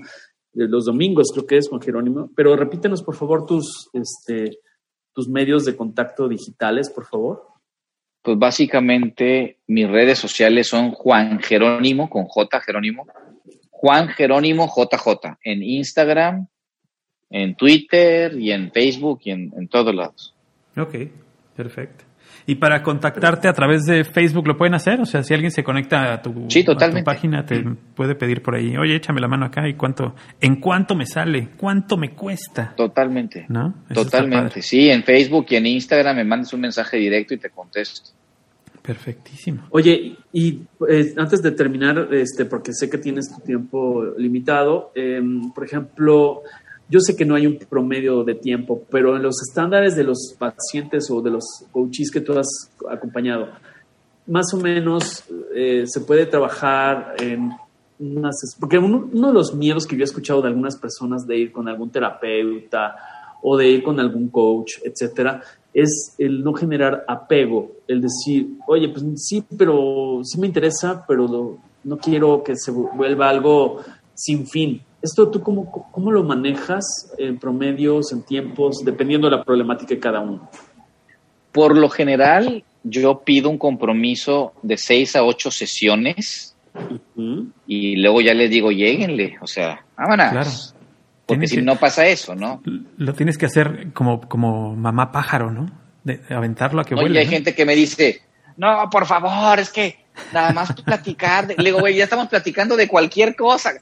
[0.66, 4.60] los domingos creo que es Juan Jerónimo, pero repítenos por favor tus, este,
[5.14, 7.48] tus medios de contacto digitales, por favor.
[8.24, 13.06] Pues básicamente mis redes sociales son Juan Jerónimo con J Jerónimo,
[13.70, 16.48] Juan Jerónimo JJ en Instagram,
[17.30, 20.34] en Twitter y en Facebook y en, todos lados.
[20.76, 20.96] Ok,
[21.56, 22.06] perfecto.
[22.46, 25.02] ¿Y para contactarte a través de Facebook lo pueden hacer?
[25.02, 26.48] O sea, si alguien se conecta a tu,
[27.04, 27.62] página, te
[27.94, 31.50] puede pedir por ahí, oye, échame la mano acá y cuánto, en cuánto me sale,
[31.58, 32.74] cuánto me cuesta.
[32.78, 33.46] Totalmente.
[33.50, 33.84] ¿No?
[33.94, 34.62] Totalmente.
[34.62, 38.12] Sí, en Facebook y en Instagram me mandas un mensaje directo y te contesto.
[38.82, 39.64] Perfectísimo.
[39.72, 45.22] Oye, y eh, antes de terminar, este, porque sé que tienes tu tiempo limitado, eh,
[45.54, 46.44] por ejemplo,
[46.90, 50.36] yo sé que no hay un promedio de tiempo, pero en los estándares de los
[50.38, 52.48] pacientes o de los coaches que tú has
[52.90, 53.50] acompañado,
[54.28, 55.24] más o menos
[55.54, 57.52] eh, se puede trabajar en
[58.00, 58.36] unas...
[58.60, 61.68] Porque uno, de los miedos que yo he escuchado de algunas personas de ir con
[61.68, 62.96] algún terapeuta
[63.42, 65.42] o de ir con algún coach, etcétera,
[65.74, 71.60] es el no generar apego, el decir, oye, pues sí, pero sí me interesa, pero
[71.84, 73.82] no quiero que se vuelva algo
[74.16, 74.82] sin fin.
[75.02, 80.00] ¿Esto tú cómo, cómo lo manejas en promedios, en tiempos, dependiendo de la problemática de
[80.00, 80.50] cada uno?
[81.52, 86.56] Por lo general, yo pido un compromiso de seis a ocho sesiones
[87.68, 90.30] y luego ya les digo, lléguenle, o sea, vámonos.
[90.32, 90.50] Claro.
[91.26, 92.62] Porque Tienes si que- no pasa eso, ¿no?
[92.98, 95.70] Lo tienes que hacer como, como mamá pájaro, ¿no?
[96.04, 97.20] De, de aventarlo a que Oye, vuelva.
[97.20, 97.32] hay ¿no?
[97.32, 98.22] gente que me dice,
[98.56, 101.48] no, por favor, es que nada más platicar.
[101.48, 101.56] de-".
[101.58, 103.74] Le digo, güey, ya estamos platicando de cualquier cosa.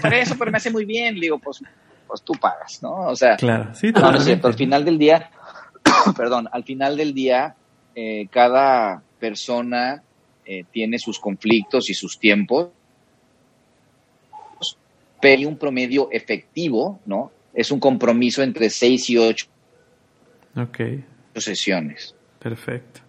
[0.00, 1.14] Por eso, pero me hace muy bien.
[1.14, 1.62] Le digo, pues,
[2.06, 2.92] pues tú pagas, ¿no?
[3.08, 4.48] O sea, Claro, sí, no, no es cierto.
[4.48, 5.30] Al final del día,
[6.16, 7.54] perdón, al final del día,
[7.94, 10.02] eh, cada persona
[10.44, 12.68] eh, tiene sus conflictos y sus tiempos.
[15.20, 17.30] Pero hay un promedio efectivo, ¿no?
[17.54, 19.46] Es un compromiso entre seis y ocho
[20.56, 20.80] Ok,
[21.36, 22.14] sesiones.
[22.40, 23.00] perfecto.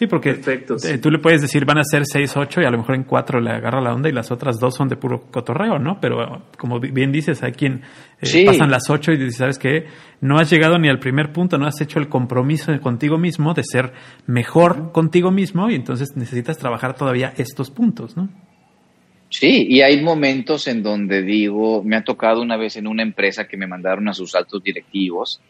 [0.00, 0.96] Sí, porque Perfecto, sí.
[0.96, 3.38] tú le puedes decir van a ser 6, 8 y a lo mejor en 4
[3.38, 6.00] le agarra la onda y las otras dos son de puro cotorreo, ¿no?
[6.00, 7.82] Pero como bi- bien dices, hay quien
[8.22, 8.44] eh, Sí.
[8.46, 9.84] pasan las 8 y dices, ¿sabes qué?
[10.22, 13.62] No has llegado ni al primer punto, no has hecho el compromiso contigo mismo de
[13.62, 13.92] ser
[14.26, 18.30] mejor contigo mismo y entonces necesitas trabajar todavía estos puntos, ¿no?
[19.28, 23.46] Sí, y hay momentos en donde digo, me ha tocado una vez en una empresa
[23.46, 25.42] que me mandaron a sus altos directivos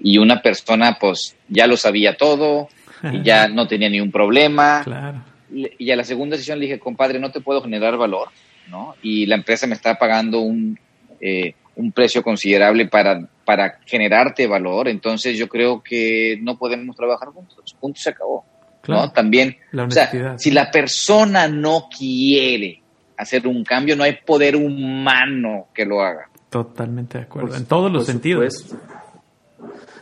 [0.00, 2.68] y una persona pues ya lo sabía todo
[3.12, 4.82] y ya no tenía ni un problema.
[4.84, 5.22] Claro.
[5.50, 8.28] Y a la segunda sesión le dije, compadre, no te puedo generar valor,
[8.68, 8.94] ¿no?
[9.02, 10.78] Y la empresa me está pagando un,
[11.20, 17.28] eh, un precio considerable para, para generarte valor, entonces yo creo que no podemos trabajar
[17.28, 17.74] juntos.
[17.80, 18.44] Punto, se acabó.
[18.82, 19.02] Claro.
[19.06, 19.12] ¿no?
[19.12, 22.82] También, La o sea, si la persona no quiere
[23.16, 26.28] hacer un cambio, no hay poder humano que lo haga.
[26.50, 27.48] Totalmente de acuerdo.
[27.48, 28.54] Por- en todos los sentidos.
[28.54, 28.97] supuesto.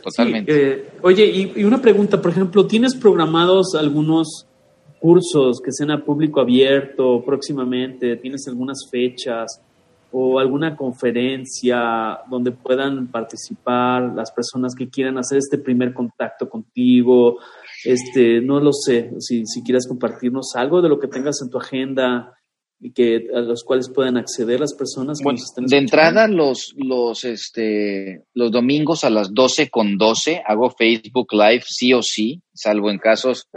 [0.07, 0.53] Totalmente.
[0.53, 4.47] Sí, eh, oye, y, y una pregunta, por ejemplo, ¿tienes programados algunos
[4.99, 8.15] cursos que sean a público abierto próximamente?
[8.15, 9.61] ¿Tienes algunas fechas
[10.11, 17.37] o alguna conferencia donde puedan participar las personas que quieran hacer este primer contacto contigo?
[17.83, 21.57] Este, no lo sé, si, si quieres compartirnos algo de lo que tengas en tu
[21.57, 22.36] agenda
[22.79, 25.75] y que a los cuales puedan acceder las personas Bueno, de escuchando.
[25.75, 31.93] entrada, los, los, este, los domingos a las 12 con 12 hago Facebook Live sí
[31.93, 33.47] o sí, salvo en casos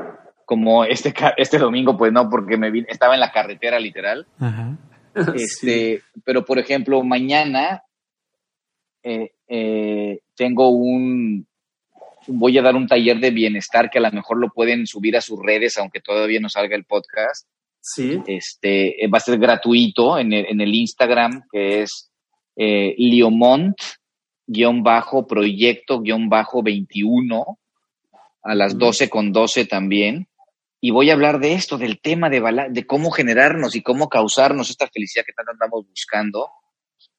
[0.46, 4.26] como este, ca- este domingo, pues no, porque me vine- estaba en la carretera literal.
[4.38, 4.78] Ajá.
[5.12, 5.42] Sí.
[5.42, 7.82] Este, Pero, por ejemplo, mañana
[9.02, 11.46] eh, eh, tengo un,
[12.28, 15.20] voy a dar un taller de bienestar que a lo mejor lo pueden subir a
[15.20, 17.46] sus redes, aunque todavía no salga el podcast.
[17.81, 18.20] Sí.
[18.26, 22.11] Este, eh, va a ser gratuito en el, en el Instagram, que es
[22.57, 23.76] eh, Liomont,
[24.47, 27.59] guion bajo, proyecto, guion bajo 21,
[28.43, 30.28] a las 12 con 12 también.
[30.81, 34.70] Y voy a hablar de esto, del tema de, de cómo generarnos y cómo causarnos
[34.70, 36.51] esta felicidad que tanto andamos buscando.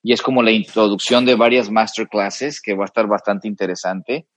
[0.04, 4.28] Y es como la introducción de varias masterclasses, que va a estar bastante interesante.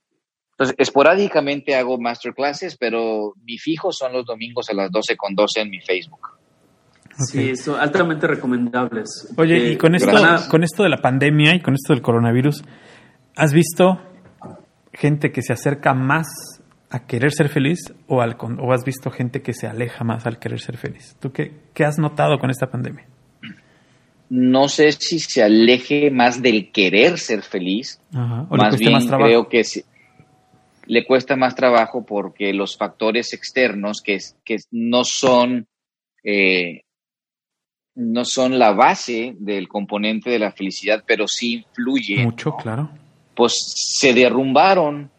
[0.57, 5.61] Entonces, esporádicamente hago masterclasses, pero mi fijo son los domingos a las 12 con 12
[5.61, 6.29] en mi Facebook.
[7.17, 9.33] Sí, son altamente recomendables.
[9.37, 10.11] Oye, Eh, y con esto,
[10.49, 12.63] con esto de la pandemia y con esto del coronavirus,
[13.35, 14.01] ¿has visto
[14.93, 16.27] gente que se acerca más
[16.89, 20.25] a querer ser feliz o, al, con- o has visto gente que se aleja más
[20.25, 21.15] al querer ser feliz?
[21.19, 23.05] ¿Tú qué, qué has notado con esta pandemia?
[24.29, 28.45] No sé si se aleje más del querer ser feliz, Ajá.
[28.49, 29.27] ¿O más bien más trabajo?
[29.27, 29.83] creo que sí-
[30.87, 35.67] le cuesta más trabajo porque los factores externos que, que no son
[36.23, 36.81] eh,
[37.95, 42.89] no son la base del componente de la felicidad, pero sí influyen Mucho, claro.
[43.35, 43.53] pues
[43.99, 45.09] se derrumbaron.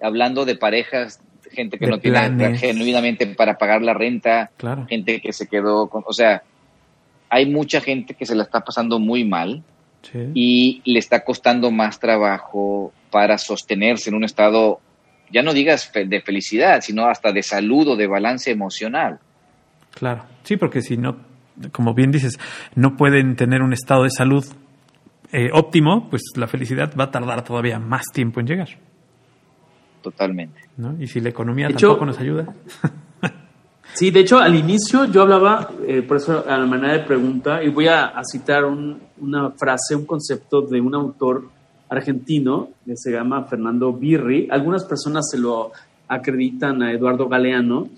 [0.00, 1.20] Hablando de parejas,
[1.52, 4.86] gente que De no tiene genuinamente para pagar la renta, Claro.
[4.86, 6.42] gente que se quedó con, o sea,
[7.28, 9.62] hay mucha gente que se la está pasando muy mal
[10.02, 10.18] Sí.
[10.34, 14.80] y le está costando más trabajo para sostenerse en un estado,
[15.30, 19.20] ya no digas fe- de felicidad, sino hasta de salud o de balance emocional.
[19.94, 20.24] Claro.
[20.42, 21.16] Sí, porque si no,
[21.70, 22.40] como bien dices,
[22.74, 24.44] no pueden tener un estado de salud
[25.30, 28.68] eh, óptimo, pues la felicidad va a tardar todavía más tiempo en llegar.
[30.02, 30.60] totalmente.
[30.76, 30.96] ¿no?
[31.00, 32.46] Y si la economía De hecho- tampoco nos ayuda.
[33.96, 37.62] Sí, de hecho, al inicio yo hablaba, eh, por eso a la manera de pregunta,
[37.62, 41.48] y voy a, a citar un- una frase, un concepto de un autor
[41.88, 44.48] argentino que se llama Fernando Birri.
[44.50, 45.72] Algunas personas se lo
[46.08, 47.88] acreditan a Eduardo Galeano,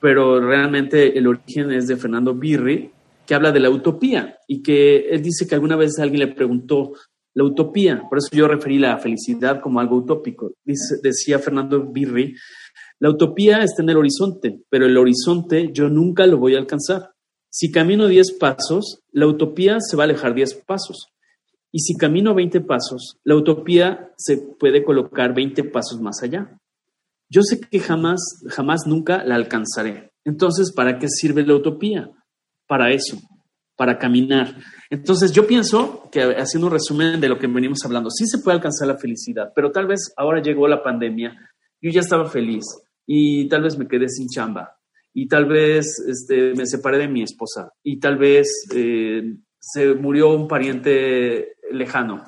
[0.00, 2.90] pero realmente el origen es de Fernando Birri,
[3.26, 6.92] que habla de la utopía y que él dice que alguna vez alguien le preguntó
[7.34, 10.52] la utopía, por eso yo referí la felicidad como algo utópico.
[10.64, 12.34] Dice- decía Fernando Birri,
[12.98, 17.10] la utopía está en el horizonte, pero el horizonte yo nunca lo voy a alcanzar.
[17.50, 21.08] Si camino 10 pasos, la utopía se va a alejar 10 pasos.
[21.76, 26.58] Y si camino 20 pasos, la utopía se puede colocar 20 pasos más allá.
[27.28, 28.18] Yo sé que jamás,
[28.48, 30.10] jamás nunca la alcanzaré.
[30.24, 32.10] Entonces, ¿para qué sirve la utopía?
[32.66, 33.18] Para eso,
[33.76, 34.56] para caminar.
[34.88, 38.56] Entonces, yo pienso que haciendo un resumen de lo que venimos hablando, sí se puede
[38.56, 41.36] alcanzar la felicidad, pero tal vez ahora llegó la pandemia,
[41.82, 42.64] yo ya estaba feliz
[43.06, 44.78] y tal vez me quedé sin chamba
[45.12, 49.36] y tal vez este, me separé de mi esposa y tal vez eh,
[49.68, 52.22] se murió un pariente lejano,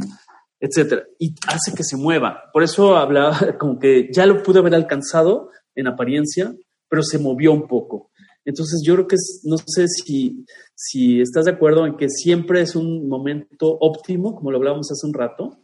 [0.60, 2.50] etcétera, y hace que se mueva.
[2.52, 6.54] Por eso hablaba como que ya lo pude haber alcanzado en apariencia,
[6.88, 8.10] pero se movió un poco.
[8.44, 12.74] Entonces yo creo que no sé si, si estás de acuerdo en que siempre es
[12.74, 15.60] un momento óptimo, como lo hablábamos hace un rato,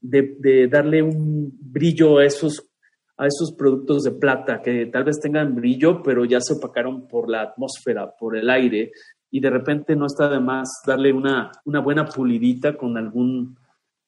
[0.00, 2.68] de, de darle un brillo a esos,
[3.16, 7.30] a esos productos de plata que tal vez tengan brillo, pero ya se opacaron por
[7.30, 8.90] la atmósfera, por el aire,
[9.30, 13.56] y de repente no está de más darle una, una buena pulidita con algún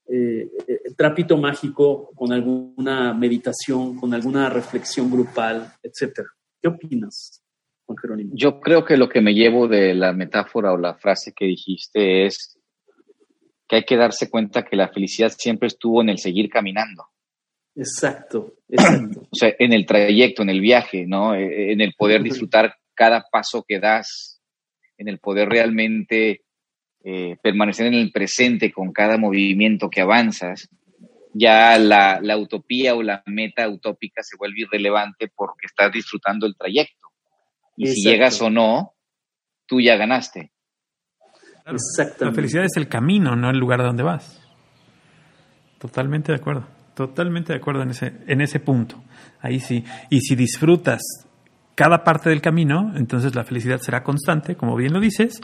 [0.07, 6.29] eh, eh, trapito mágico, con alguna meditación, con alguna reflexión grupal, etcétera.
[6.62, 7.43] ¿Qué opinas,
[7.85, 8.31] Juan Jerónimo?
[8.35, 12.27] Yo creo que lo que me llevo de la metáfora o la frase que dijiste
[12.27, 12.59] es
[13.69, 17.05] que hay que darse cuenta que la felicidad siempre estuvo en el seguir caminando.
[17.77, 19.21] Exacto, exacto.
[19.31, 21.35] O sea, en el trayecto, en el viaje, ¿no?
[21.35, 24.38] Eh, En el poder disfrutar cada paso que das,
[24.99, 26.42] en el poder realmente
[27.05, 30.68] eh, permanecer en el presente con cada movimiento que avanzas.
[31.32, 36.57] Ya la, la utopía o la meta utópica se vuelve irrelevante porque estás disfrutando el
[36.57, 37.09] trayecto.
[37.76, 38.11] Y si Exacto.
[38.11, 38.94] llegas o no,
[39.66, 40.51] tú ya ganaste.
[41.66, 42.24] Exactamente.
[42.24, 44.42] La felicidad es el camino, no el lugar a donde vas.
[45.78, 46.66] Totalmente de acuerdo.
[46.94, 49.01] Totalmente de acuerdo en ese, en ese punto.
[49.40, 49.84] Ahí sí.
[50.11, 51.01] Y si disfrutas
[51.79, 55.41] cada parte del camino, entonces la felicidad será constante, como bien lo dices,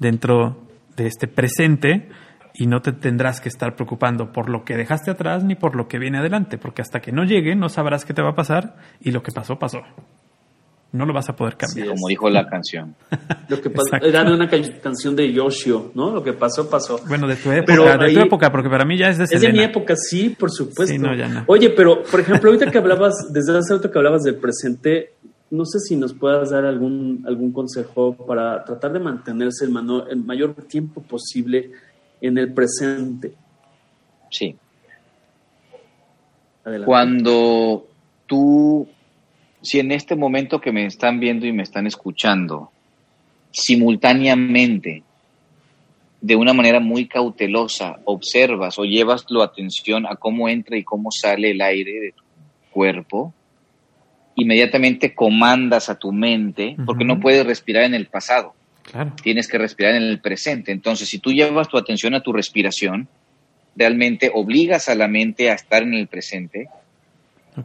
[0.00, 0.66] dentro
[0.96, 2.08] de este presente
[2.54, 5.86] y no te tendrás que estar preocupando por lo que dejaste atrás ni por lo
[5.86, 8.74] que viene adelante, porque hasta que no llegue no sabrás qué te va a pasar
[9.00, 9.78] y lo que pasó, pasó.
[10.90, 11.86] No lo vas a poder cambiar.
[11.88, 12.94] Sí, Como dijo la canción.
[13.48, 16.10] Lo que pasó, era de una ca- canción de Yoshio, ¿no?
[16.12, 16.98] Lo que pasó, pasó.
[17.06, 19.40] Bueno, de tu época, Pero de tu época, porque para mí ya es de Es
[19.40, 20.86] de mi época, sí, por supuesto.
[20.94, 21.44] Sí, no, ya no.
[21.48, 25.14] Oye, pero, por ejemplo, ahorita que hablabas, desde hace rato que hablabas del presente,
[25.50, 30.06] no sé si nos puedas dar algún, algún consejo para tratar de mantenerse el, mano-
[30.08, 31.70] el mayor tiempo posible
[32.20, 33.32] en el presente.
[34.30, 34.56] Sí.
[36.64, 36.86] Adelante.
[36.86, 37.86] Cuando
[38.26, 38.88] tú,
[39.62, 42.70] si en este momento que me están viendo y me están escuchando,
[43.52, 45.04] simultáneamente,
[46.20, 51.10] de una manera muy cautelosa, observas o llevas tu atención a cómo entra y cómo
[51.12, 52.24] sale el aire de tu
[52.72, 53.32] cuerpo,
[54.36, 58.54] inmediatamente comandas a tu mente, porque no puedes respirar en el pasado
[58.90, 59.12] Claro.
[59.20, 60.70] tienes que respirar en el presente.
[60.70, 63.08] Entonces, si tú llevas tu atención a tu respiración,
[63.74, 66.68] realmente obligas a la mente a estar en el presente.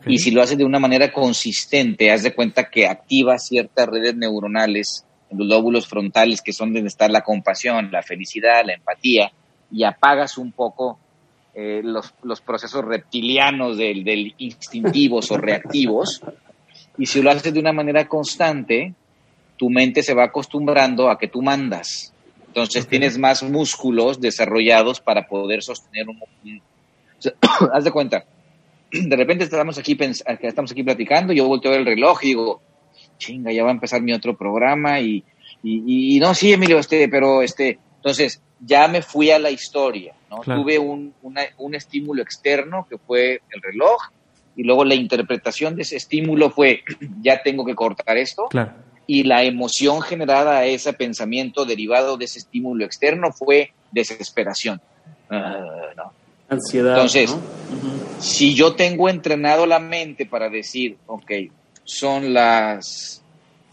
[0.07, 4.15] Y si lo haces de una manera consistente, haz de cuenta que activas ciertas redes
[4.15, 9.32] neuronales en los lóbulos frontales que son donde está la compasión, la felicidad, la empatía,
[9.69, 10.97] y apagas un poco
[11.53, 16.22] eh, los, los procesos reptilianos del, del instintivos o reactivos.
[16.97, 18.93] Y si lo haces de una manera constante,
[19.57, 22.13] tu mente se va acostumbrando a que tú mandas.
[22.47, 26.19] Entonces tienes más músculos desarrollados para poder sostener un...
[26.43, 27.33] un- o sea,
[27.73, 28.25] haz de cuenta,
[28.91, 29.97] de repente estamos aquí,
[30.41, 32.61] estamos aquí platicando, yo volteo a ver el reloj y digo,
[33.17, 35.23] chinga, ya va a empezar mi otro programa y,
[35.63, 40.13] y, y no, sí, Emilio, este, pero este, entonces ya me fui a la historia,
[40.29, 40.39] ¿no?
[40.39, 40.61] Claro.
[40.63, 44.01] Tuve un, una- un estímulo externo que fue el reloj
[44.55, 46.83] y luego la interpretación de ese estímulo fue,
[47.21, 48.73] ya tengo que cortar esto Claro.
[49.07, 54.81] y la emoción generada a ese pensamiento derivado de ese estímulo externo fue desesperación.
[55.29, 56.13] Ah, no.
[56.49, 56.93] Ansiedad.
[56.93, 57.35] Entonces.
[58.19, 61.31] Si yo tengo entrenado la mente para decir, ok,
[61.83, 63.23] son las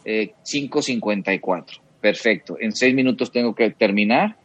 [0.05, 1.65] eh, 5.54,
[2.01, 4.37] perfecto, en seis minutos tengo que terminar,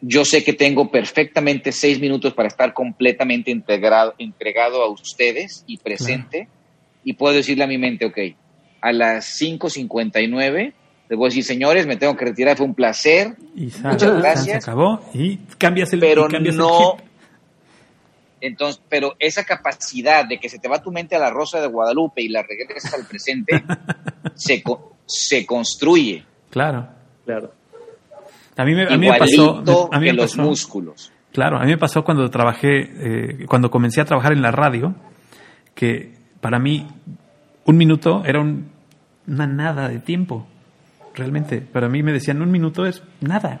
[0.00, 5.78] yo sé que tengo perfectamente seis minutos para estar completamente integrado, entregado a ustedes y
[5.78, 6.48] presente.
[7.04, 8.18] Y puedo decirle a mi mente, ok,
[8.80, 10.72] a las 5.59
[11.08, 13.36] les voy a decir, señores, me tengo que retirar, fue un placer.
[13.54, 14.64] Y Muchas gracias.
[14.64, 16.96] Se acabó y cambias el, pero cambias no,
[18.40, 21.68] Entonces, pero esa capacidad de que se te va tu mente a la Rosa de
[21.68, 23.62] Guadalupe y la regresas al presente,
[24.34, 24.62] se,
[25.06, 26.24] se construye.
[26.50, 26.88] Claro.
[27.24, 27.52] Claro.
[28.56, 29.62] A mí me, a mí me pasó.
[29.92, 31.12] A mí me los músculos.
[31.32, 34.94] Claro, a mí me pasó cuando trabajé, eh, cuando comencé a trabajar en la radio,
[35.74, 36.86] que para mí
[37.66, 40.46] un minuto era una nada de tiempo.
[41.14, 43.60] Realmente, para mí me decían un minuto es nada,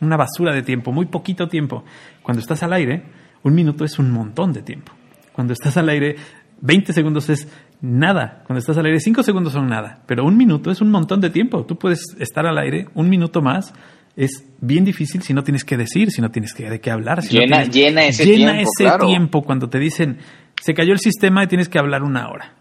[0.00, 1.84] una basura de tiempo, muy poquito tiempo.
[2.22, 3.04] Cuando estás al aire,
[3.42, 4.92] un minuto es un montón de tiempo.
[5.32, 6.16] Cuando estás al aire,
[6.60, 7.48] 20 segundos es
[7.80, 8.42] nada.
[8.46, 10.00] Cuando estás al aire, 5 segundos son nada.
[10.06, 11.64] Pero un minuto es un montón de tiempo.
[11.64, 13.74] Tú puedes estar al aire un minuto más.
[14.16, 17.22] Es bien difícil si no tienes que decir, si no tienes que, de qué hablar.
[17.22, 18.70] Si llena, no llena ese llena tiempo.
[18.78, 20.18] ese tiempo cuando te dicen,
[20.60, 22.52] se cayó el sistema y tienes que hablar una hora.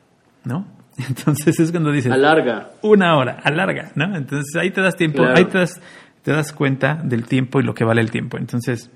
[0.46, 0.66] ¿No?
[0.98, 2.12] Entonces es cuando dicen...
[2.14, 2.72] Alarga.
[2.82, 4.16] Una hora, alarga, ¿no?
[4.16, 5.38] Entonces ahí te das tiempo, Claro.
[5.38, 5.82] ahí te das,
[6.22, 8.38] te das cuenta del tiempo y lo que vale el tiempo.
[8.38, 8.90] Entonces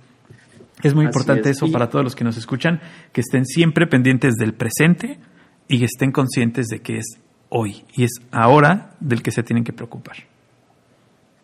[0.83, 1.57] es muy Así importante es.
[1.57, 2.79] eso Y- para todos los que nos escuchan,
[3.11, 5.19] que estén siempre pendientes del presente
[5.67, 7.05] y que estén conscientes de que es
[7.49, 10.15] hoy y es ahora del que se tienen que preocupar.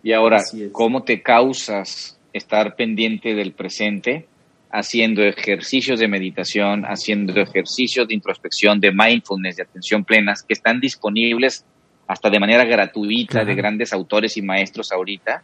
[0.04, 0.42] Y ahora.
[0.72, 4.28] ¿cómo te causas estar pendiente del presente?
[4.72, 10.80] Haciendo ejercicios de meditación, haciendo ejercicios de introspección, de mindfulness, de atención plenas, que están
[10.80, 11.66] disponibles
[12.08, 13.48] hasta de manera gratuita Claro.
[13.48, 15.44] de grandes autores y maestros ahorita.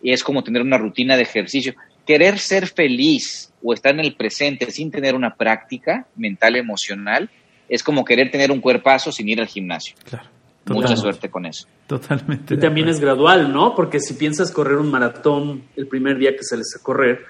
[0.00, 1.74] Y es como tener una rutina de ejercicio.
[2.06, 7.30] Querer ser feliz o estar en el presente sin tener una práctica mental, emocional,
[7.68, 9.96] es como querer tener un cuerpazo sin ir al gimnasio.
[10.04, 10.28] Claro.
[10.68, 11.66] Mucha suerte con eso.
[11.86, 12.54] Totalmente.
[12.54, 13.74] Y también es gradual, ¿no?
[13.74, 17.20] Porque si piensas correr un maratón el primer día que sales a correr,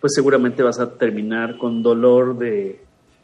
[0.00, 2.80] pues seguramente vas a terminar con dolor de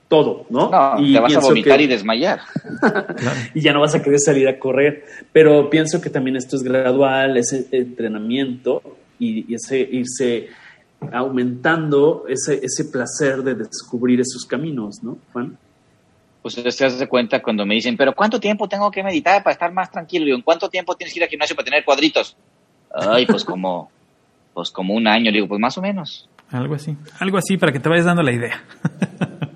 [0.08, 0.70] todo, ¿no?
[0.70, 2.40] No, Y te vas a vomitar que- y desmayar.
[3.54, 5.04] y ya no vas a querer salir a correr.
[5.32, 8.80] Pero pienso que también esto es gradual, ese entrenamiento
[9.18, 10.48] y, y ese irse
[11.12, 15.56] aumentando ese, ese placer de descubrir esos caminos, ¿no, Juan?
[16.42, 19.72] Pues te das cuenta cuando me dicen, pero ¿cuánto tiempo tengo que meditar para estar
[19.72, 20.22] más tranquilo?
[20.22, 22.36] Y digo, ¿en cuánto tiempo tienes que ir al gimnasio para tener cuadritos?
[22.94, 23.90] Ay, pues como,
[24.54, 25.30] pues como un año.
[25.30, 26.28] Le digo, pues más o menos.
[26.50, 26.96] Algo así.
[27.18, 28.64] Algo así para que te vayas dando la idea.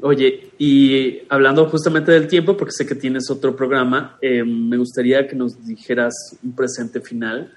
[0.00, 5.26] Oye, y hablando justamente del tiempo, porque sé que tienes otro programa, eh, me gustaría
[5.26, 7.52] que nos dijeras un presente final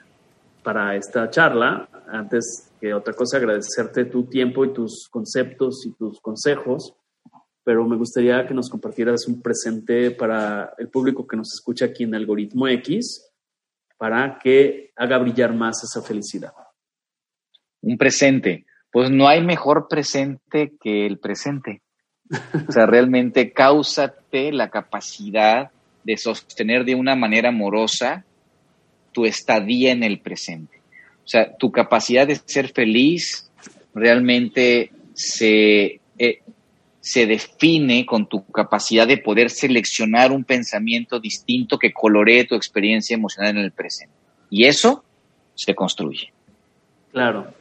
[0.63, 1.87] para esta charla.
[2.11, 6.95] Antes que otra cosa, agradecerte tu tiempo y tus conceptos y tus consejos,
[7.63, 12.03] pero me gustaría que nos compartieras un presente para el público que nos escucha aquí
[12.03, 13.31] en Algoritmo X,
[13.97, 16.53] para que haga brillar más esa felicidad.
[17.81, 18.65] Un presente.
[18.91, 21.81] Pues no hay mejor presente que el presente.
[22.67, 25.71] O sea, realmente cáusate la capacidad
[26.03, 28.25] de sostener de una manera amorosa
[29.11, 30.81] tu estadía en el presente.
[31.23, 33.51] O sea, tu capacidad de ser feliz
[33.93, 36.41] realmente se, eh,
[37.01, 43.15] se define con tu capacidad de poder seleccionar un pensamiento distinto que coloree tu experiencia
[43.15, 44.13] emocional en el presente.
[44.51, 45.03] Y eso
[45.55, 46.31] se construye.
[47.11, 47.53] Claro.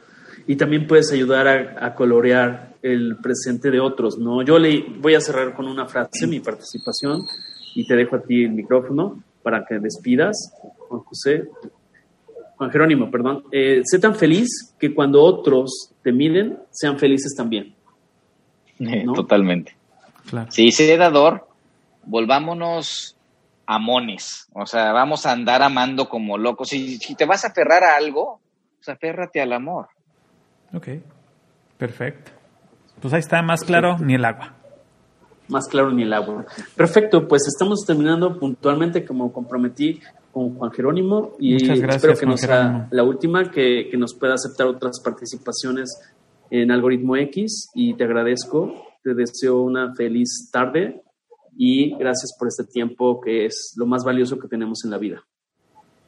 [0.47, 4.43] Y también puedes ayudar a, colorear el presente de otros, ¿no?
[4.43, 7.21] Yo le voy a cerrar con una frase mi participación
[7.75, 10.53] y te dejo a ti el micrófono para que despidas,
[10.87, 11.49] Juan José.
[12.57, 13.43] Juan Jerónimo, perdón.
[13.51, 17.73] Eh, sé tan feliz que cuando otros te miren, sean felices también.
[19.05, 19.13] ¿No?
[19.13, 19.75] Totalmente.
[20.29, 20.51] Claro.
[20.51, 21.47] Si dice dador,
[22.03, 23.15] volvámonos
[23.65, 24.47] amones.
[24.53, 26.69] O sea, vamos a andar amando como locos.
[26.69, 28.39] Si, si te vas a aferrar a algo,
[28.77, 29.87] pues aférrate al amor.
[30.73, 30.87] Ok.
[31.77, 32.31] Perfecto.
[32.99, 34.53] Pues ahí está, más claro, ni el agua.
[35.47, 36.45] Más claro ni el agua.
[36.75, 39.99] Perfecto, pues estamos terminando puntualmente como comprometí
[40.31, 42.87] con Juan Jerónimo y Muchas gracias, espero que Juan no sea Jerónimo.
[42.91, 45.99] la última, que, que nos pueda aceptar otras participaciones
[46.51, 51.01] en Algoritmo X y te agradezco, te deseo una feliz tarde
[51.57, 55.23] y gracias por este tiempo que es lo más valioso que tenemos en la vida.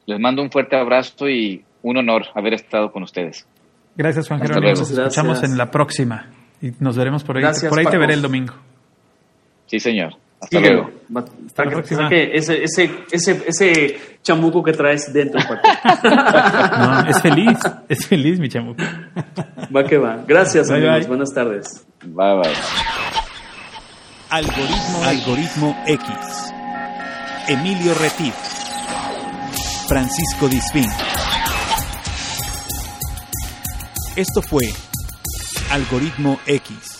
[0.05, 3.47] Les mando un fuerte abrazo y un honor haber estado con ustedes.
[3.95, 4.71] Gracias, Juan Hasta Jerónimo.
[4.73, 4.79] luego.
[4.81, 5.51] Nos escuchamos Gracias.
[5.51, 6.29] en la próxima.
[6.61, 7.43] Y nos veremos por ahí.
[7.43, 8.53] Gracias, por ahí te veré el domingo.
[9.67, 10.15] Sí, señor.
[10.43, 10.75] Hasta Síguelo.
[10.83, 10.91] luego.
[11.15, 15.39] Va- Hasta la que ese, ese, ese, ese chamuco que traes dentro.
[16.03, 17.57] No, es feliz.
[17.89, 18.75] Es feliz, mi chamo.
[19.75, 20.17] Va que va.
[20.27, 20.97] Gracias, Bye, amigos.
[20.99, 21.07] bye.
[21.07, 21.85] Buenas tardes.
[22.03, 22.51] Bye, bye.
[24.29, 26.53] Algoritmo, Algoritmo X.
[27.47, 28.33] Emilio Retif.
[29.87, 30.87] Francisco Disfín.
[34.15, 34.63] Esto fue
[35.71, 36.92] Algoritmo X